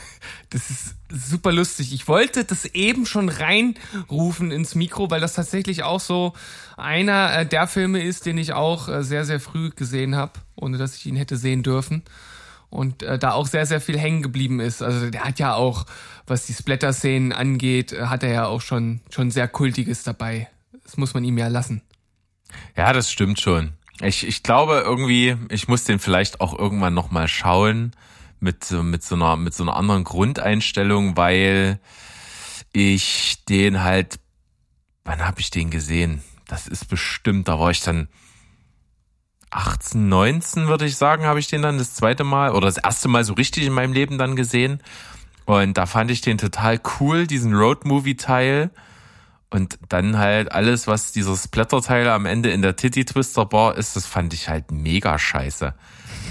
[0.50, 1.92] Das ist super lustig.
[1.92, 6.32] Ich wollte das eben schon reinrufen ins Mikro, weil das tatsächlich auch so
[6.78, 10.78] einer äh, der Filme ist, den ich auch äh, sehr, sehr früh gesehen habe, ohne
[10.78, 12.02] dass ich ihn hätte sehen dürfen.
[12.70, 14.82] Und äh, da auch sehr, sehr viel hängen geblieben ist.
[14.82, 15.86] Also der hat ja auch,
[16.26, 20.48] was die Splatter-Szenen angeht, äh, hat er ja auch schon, schon sehr Kultiges dabei.
[20.84, 21.82] Das muss man ihm ja lassen.
[22.76, 23.72] Ja, das stimmt schon.
[24.00, 27.92] Ich, ich glaube irgendwie, ich muss den vielleicht auch irgendwann nochmal schauen
[28.40, 31.80] mit, mit, so einer, mit so einer anderen Grundeinstellung, weil
[32.72, 34.20] ich den halt,
[35.04, 36.22] wann habe ich den gesehen?
[36.46, 38.08] Das ist bestimmt, da war ich dann
[39.58, 43.08] 18, 19, würde ich sagen, habe ich den dann das zweite Mal oder das erste
[43.08, 44.80] Mal so richtig in meinem Leben dann gesehen.
[45.46, 48.70] Und da fand ich den total cool, diesen Road-Movie-Teil.
[49.50, 53.96] Und dann halt alles, was dieser Splatter-Teil am Ende in der Titty Twister Bar ist,
[53.96, 55.74] das fand ich halt mega scheiße.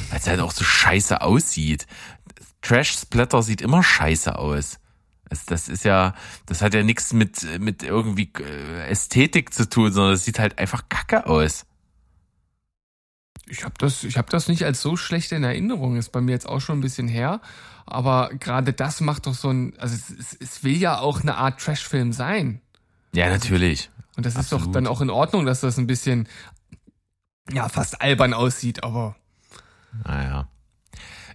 [0.09, 1.86] Weil es halt auch so scheiße aussieht.
[2.61, 4.80] Trash-Splatter sieht immer scheiße aus.
[5.28, 6.13] Das, das ist ja,
[6.45, 10.59] das hat ja nichts mit, mit irgendwie äh, Ästhetik zu tun, sondern es sieht halt
[10.59, 11.65] einfach kacke aus.
[13.50, 15.95] Ich habe das, ich hab das nicht als so schlecht in Erinnerung.
[15.95, 17.41] Ist bei mir jetzt auch schon ein bisschen her.
[17.86, 21.62] Aber gerade das macht doch so ein, also es, es, will ja auch eine Art
[21.62, 22.62] Trashfilm sein.
[23.14, 23.89] Ja, natürlich.
[24.18, 24.76] Und das ist doch Absolut.
[24.76, 26.28] dann auch in Ordnung, dass das ein bisschen,
[27.52, 29.16] ja, fast albern aussieht, aber
[30.04, 30.50] Naja.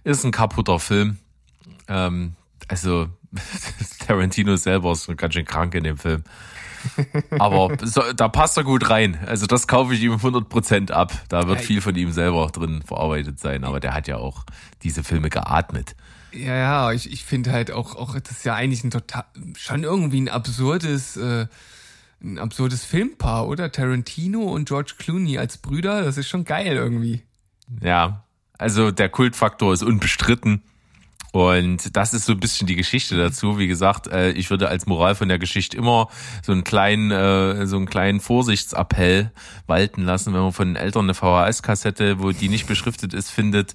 [0.03, 1.17] Ist ein kaputter Film.
[1.87, 2.35] Ähm,
[2.67, 3.07] also,
[4.05, 6.23] Tarantino selber ist so ganz schön krank in dem Film.
[7.39, 9.17] Aber so, da passt er gut rein.
[9.25, 11.11] Also das kaufe ich ihm 100% ab.
[11.29, 13.63] Da wird Ja, viel von ihm selber drin verarbeitet sein.
[13.63, 14.45] Aber der hat ja auch
[14.83, 15.95] diese Filme geatmet.
[16.31, 19.25] ja, ja, ich, ich finde halt auch, auch, das ist ja eigentlich ein total,
[19.57, 21.47] schon irgendwie ein absurdes, äh,
[22.23, 23.71] ein absurdes Filmpaar, oder?
[23.71, 27.23] Tarantino und George Clooney als Brüder, das ist schon geil irgendwie.
[27.81, 28.23] Ja,
[28.57, 30.63] also der Kultfaktor ist unbestritten.
[31.33, 33.57] Und das ist so ein bisschen die Geschichte dazu.
[33.57, 36.07] Wie gesagt, äh, ich würde als Moral von der Geschichte immer
[36.43, 39.31] so einen kleinen, äh, so einen kleinen Vorsichtsappell
[39.65, 43.73] walten lassen, wenn man von den Eltern eine VHS-Kassette, wo die nicht beschriftet ist, findet,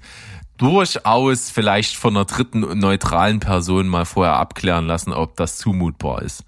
[0.56, 6.44] durchaus vielleicht von einer dritten neutralen Person mal vorher abklären lassen, ob das zumutbar ist.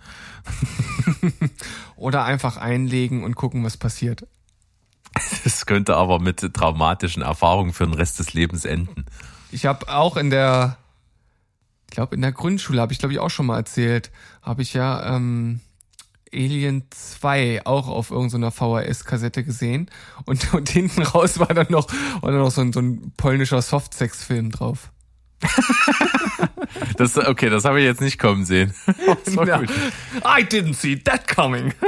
[1.97, 4.29] Oder einfach einlegen und gucken, was passiert.
[5.43, 9.07] Das könnte aber mit traumatischen Erfahrungen für den Rest des Lebens enden.
[9.51, 10.77] Ich habe auch in der,
[11.91, 14.13] ich glaube in der Grundschule habe ich glaube ich auch schon mal erzählt,
[14.43, 15.61] habe ich ja ähm,
[16.33, 19.91] Alien 2 auch auf irgendeiner VHS-Kassette gesehen
[20.25, 21.89] und, und hinten raus war dann noch,
[22.21, 24.93] war dann noch so ein, so ein polnischer Softsex-Film drauf.
[26.97, 28.75] Das, okay, das habe ich jetzt nicht kommen sehen.
[29.27, 29.61] War Ja.
[29.63, 31.75] I didn't see that coming.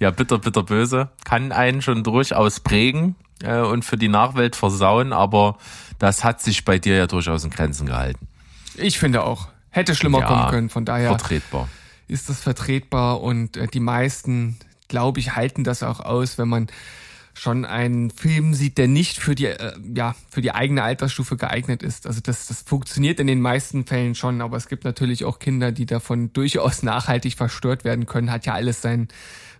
[0.00, 1.10] Ja, bitter, bitter, böse.
[1.24, 5.58] Kann einen schon durchaus prägen äh, und für die Nachwelt versauen, aber
[5.98, 8.28] das hat sich bei dir ja durchaus in Grenzen gehalten.
[8.76, 9.48] Ich finde auch.
[9.70, 11.68] Hätte schlimmer Ja, kommen können, von daher Vertretbar.
[12.06, 14.56] ist das vertretbar und äh, die meisten,
[14.88, 16.68] glaube ich, halten das auch aus, wenn man
[17.34, 21.82] schon einen Film sieht, der nicht für die, äh, ja, für die eigene Altersstufe geeignet
[21.84, 22.06] ist.
[22.06, 25.70] Also das, das funktioniert in den meisten Fällen schon, aber es gibt natürlich auch Kinder,
[25.70, 28.32] die davon durchaus nachhaltig verstört werden können.
[28.32, 29.08] Hat ja alles seinen,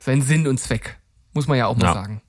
[0.00, 0.96] seinen Sinn und Zweck.
[1.34, 1.92] Muss man ja auch mal Ja.
[1.94, 2.22] sagen.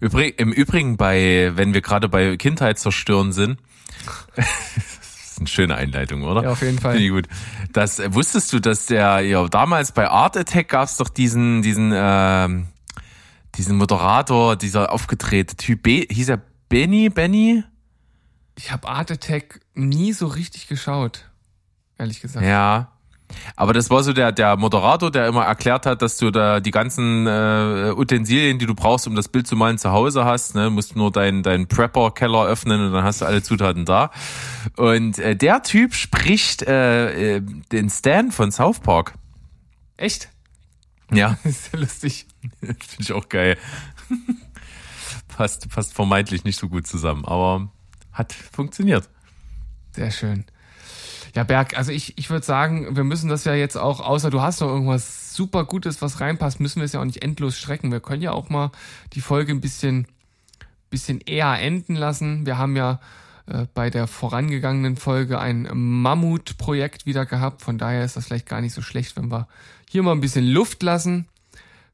[0.00, 3.58] Übrig, Im Übrigen bei, wenn wir gerade bei Kindheit zerstören sind,
[4.36, 4.46] das
[5.32, 6.42] ist eine schöne Einleitung, oder?
[6.42, 6.92] Ja, auf jeden Fall.
[6.92, 7.28] Finde ich gut.
[7.72, 11.92] Das äh, wusstest du, dass der ja damals bei Art Attack gab's doch diesen diesen
[11.94, 12.66] ähm,
[13.56, 17.62] diesen Moderator, dieser aufgedrehte Typ, B, hieß er Benny, Benny?
[18.56, 21.30] Ich habe Art Attack nie so richtig geschaut,
[21.98, 22.44] ehrlich gesagt.
[22.44, 22.93] Ja.
[23.56, 26.70] Aber das war so der, der Moderator, der immer erklärt hat, dass du da die
[26.70, 30.54] ganzen äh, Utensilien, die du brauchst, um das Bild zu malen, zu Hause hast.
[30.54, 30.64] Ne?
[30.64, 34.10] Du musst nur deinen deinen Prepper-Keller öffnen und dann hast du alle Zutaten da.
[34.76, 39.14] Und äh, der Typ spricht äh, äh, den Stan von South Park.
[39.96, 40.28] Echt?
[41.12, 42.26] Ja, ist ja lustig.
[42.60, 43.56] finde ich auch geil.
[45.28, 47.68] passt, passt vermeintlich nicht so gut zusammen, aber
[48.12, 49.08] hat funktioniert.
[49.92, 50.44] Sehr schön.
[51.34, 54.40] Ja, Berg, also ich, ich würde sagen, wir müssen das ja jetzt auch, außer du
[54.40, 57.90] hast noch irgendwas super Gutes, was reinpasst, müssen wir es ja auch nicht endlos strecken.
[57.90, 58.70] Wir können ja auch mal
[59.14, 60.06] die Folge ein bisschen,
[60.90, 62.46] bisschen eher enden lassen.
[62.46, 63.00] Wir haben ja
[63.46, 67.62] äh, bei der vorangegangenen Folge ein Mammutprojekt wieder gehabt.
[67.62, 69.48] Von daher ist das vielleicht gar nicht so schlecht, wenn wir
[69.90, 71.26] hier mal ein bisschen Luft lassen.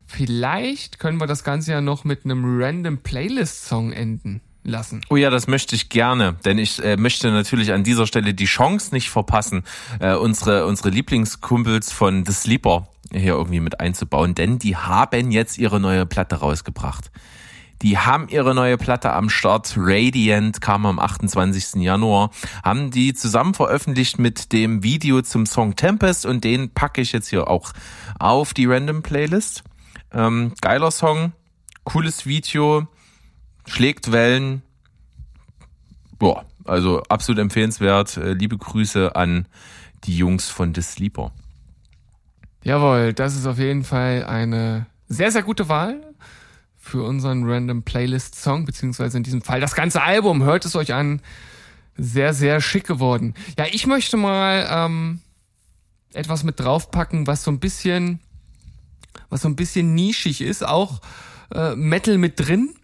[0.07, 5.00] Vielleicht können wir das Ganze ja noch mit einem random Playlist-Song enden lassen.
[5.08, 8.44] Oh ja, das möchte ich gerne, denn ich äh, möchte natürlich an dieser Stelle die
[8.44, 9.64] Chance nicht verpassen,
[10.00, 15.58] äh, unsere unsere Lieblingskumpels von The Sleeper hier irgendwie mit einzubauen, denn die haben jetzt
[15.58, 17.11] ihre neue Platte rausgebracht.
[17.82, 19.74] Die haben ihre neue Platte am Start.
[19.76, 21.82] Radiant kam am 28.
[21.82, 22.30] Januar.
[22.62, 27.28] Haben die zusammen veröffentlicht mit dem Video zum Song Tempest und den packe ich jetzt
[27.28, 27.72] hier auch
[28.18, 29.64] auf die Random Playlist.
[30.12, 31.32] Ähm, geiler Song,
[31.84, 32.86] cooles Video,
[33.66, 34.62] schlägt Wellen.
[36.18, 38.16] Boah, also absolut empfehlenswert.
[38.16, 39.46] Äh, Liebe Grüße an
[40.04, 41.32] die Jungs von The Sleeper.
[42.62, 46.00] Jawohl, das ist auf jeden Fall eine sehr, sehr gute Wahl
[46.76, 50.42] für unseren Random Playlist Song, beziehungsweise in diesem Fall das ganze Album.
[50.42, 51.20] Hört es euch an.
[51.96, 53.34] Sehr, sehr schick geworden.
[53.58, 55.20] Ja, ich möchte mal ähm,
[56.12, 58.20] etwas mit draufpacken, was so ein bisschen,
[59.28, 61.00] was so ein bisschen nischig ist, auch
[61.54, 62.74] äh, Metal mit drin,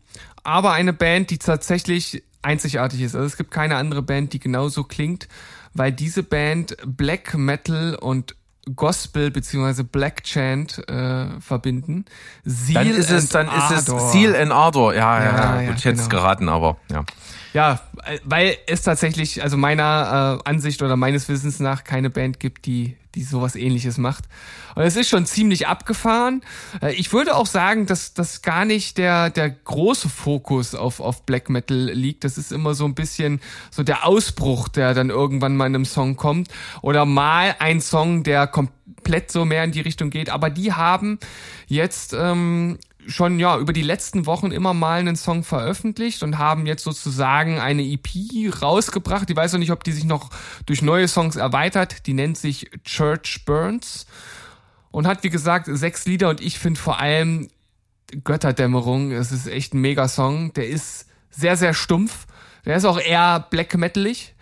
[0.47, 3.17] aber eine Band, die tatsächlich einzigartig ist.
[3.17, 5.29] Also es gibt keine andere Band, die genauso klingt,
[5.75, 8.37] weil diese Band Black Metal und
[8.75, 12.05] Gospel beziehungsweise Black Chant äh, verbinden.
[12.45, 14.11] Dann Seal ist es, and dann ist es Ardor.
[14.13, 14.95] Seal and Ardor.
[14.95, 15.63] Ja, ja, Ja, ja.
[15.63, 16.23] ja, Gut, ich hätte es genau.
[16.23, 17.05] geraten, aber ja.
[17.57, 22.39] Ja, äh, weil es tatsächlich, also meiner äh, Ansicht oder meines Wissens nach keine Band
[22.39, 24.25] gibt, die, die sowas ähnliches macht.
[24.75, 26.43] Und es ist schon ziemlich abgefahren.
[26.83, 31.25] Äh, ich würde auch sagen, dass das gar nicht der, der große Fokus auf, auf
[31.25, 32.25] Black Metal liegt.
[32.25, 33.41] Das ist immer so ein bisschen
[33.71, 36.49] so der Ausbruch, der dann irgendwann mal in einem Song kommt.
[36.83, 40.29] Oder mal ein Song, der komplett so mehr in die Richtung geht.
[40.29, 41.19] Aber die haben
[41.69, 42.77] jetzt ähm,
[43.07, 47.61] schon ja über die letzten Wochen immer mal einen Song veröffentlicht und haben jetzt sozusagen
[47.61, 48.09] eine EP
[48.63, 49.31] rausgebracht.
[49.31, 50.31] Ich weiß noch nicht, ob die sich noch
[50.67, 52.07] durch neue Songs erweitert.
[52.07, 54.07] Die nennt sich Church Burns
[54.91, 57.49] und hat wie gesagt sechs Lieder und ich finde vor allem
[58.25, 59.13] Götterdämmerung.
[59.13, 60.53] Es ist echt ein Mega-Song.
[60.55, 62.27] Der ist sehr sehr stumpf.
[62.65, 64.35] Der ist auch eher black metalig.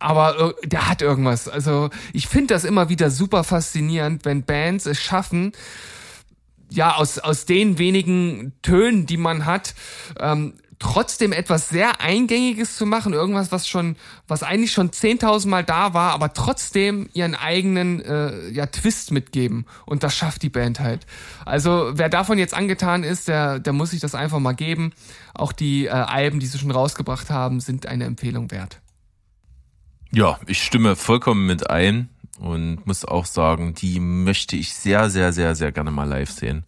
[0.00, 1.48] Aber der hat irgendwas.
[1.48, 5.52] Also ich finde das immer wieder super faszinierend, wenn Bands es schaffen,
[6.70, 9.74] ja, aus, aus den wenigen Tönen, die man hat,
[10.18, 13.96] ähm, trotzdem etwas sehr Eingängiges zu machen, irgendwas, was schon,
[14.28, 19.66] was eigentlich schon 10.000 Mal da war, aber trotzdem ihren eigenen äh, ja, Twist mitgeben.
[19.86, 21.06] Und das schafft die Band halt.
[21.44, 24.92] Also wer davon jetzt angetan ist, der, der muss sich das einfach mal geben.
[25.32, 28.80] Auch die äh, Alben, die sie schon rausgebracht haben, sind eine Empfehlung wert.
[30.12, 32.08] Ja, ich stimme vollkommen mit ein
[32.38, 36.64] und muss auch sagen, die möchte ich sehr, sehr, sehr, sehr gerne mal live sehen.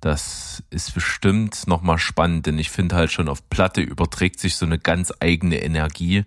[0.00, 4.64] Das ist bestimmt nochmal spannend, denn ich finde halt schon auf Platte überträgt sich so
[4.64, 6.24] eine ganz eigene Energie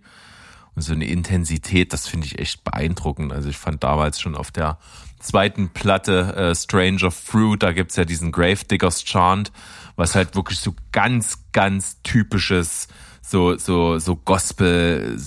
[0.76, 3.32] und so eine Intensität, das finde ich echt beeindruckend.
[3.32, 4.78] Also ich fand damals schon auf der
[5.20, 9.52] zweiten Platte äh, Stranger Fruit, da gibt's ja diesen Gravediggers Chant,
[9.96, 12.88] was halt wirklich so ganz, ganz typisches
[13.22, 15.18] so so so Gospel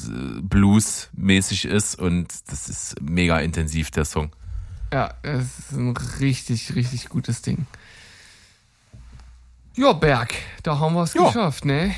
[0.42, 4.32] Blues mäßig ist und das ist mega intensiv der Song.
[4.92, 7.66] Ja, es ist ein richtig richtig gutes Ding.
[9.76, 11.94] Ja, Berg, da haben wir es geschafft, ne?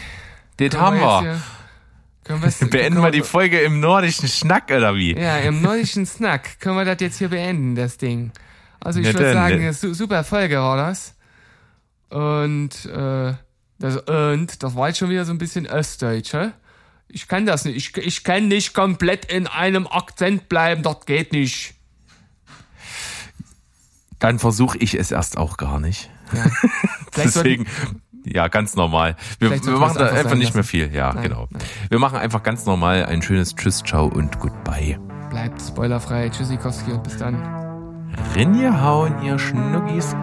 [0.56, 1.40] Das haben wir.
[2.58, 5.16] wir beenden wir die Folge im nordischen Schnack, oder wie?
[5.16, 6.60] Ja, im nordischen Snack.
[6.60, 8.32] Können wir das jetzt hier beenden, das Ding?
[8.80, 9.72] Also ich würde sagen, ne.
[9.72, 11.14] super Folge war das.
[12.10, 13.34] Und, äh,
[13.78, 16.50] das, und, das war jetzt schon wieder so ein bisschen östdeutsch, hä?
[17.08, 17.76] Ich kann das nicht.
[17.76, 21.74] Ich, ich kann nicht komplett in einem Akzent bleiben, das geht nicht.
[24.18, 26.10] Dann versuche ich es erst auch gar nicht.
[26.32, 26.44] Ja.
[27.16, 27.66] Deswegen,
[28.32, 29.16] ja, ganz normal.
[29.38, 30.92] Wir, wir machen da einfach nicht mehr viel.
[30.92, 31.48] Ja, nein, genau.
[31.50, 31.62] Nein.
[31.88, 34.98] Wir machen einfach ganz normal ein schönes Tschüss, Ciao und Goodbye.
[35.30, 36.28] Bleibt spoilerfrei.
[36.28, 37.36] Tschüssikowski und bis dann.
[38.34, 40.14] Rinje hauen, ihr Schnuggis.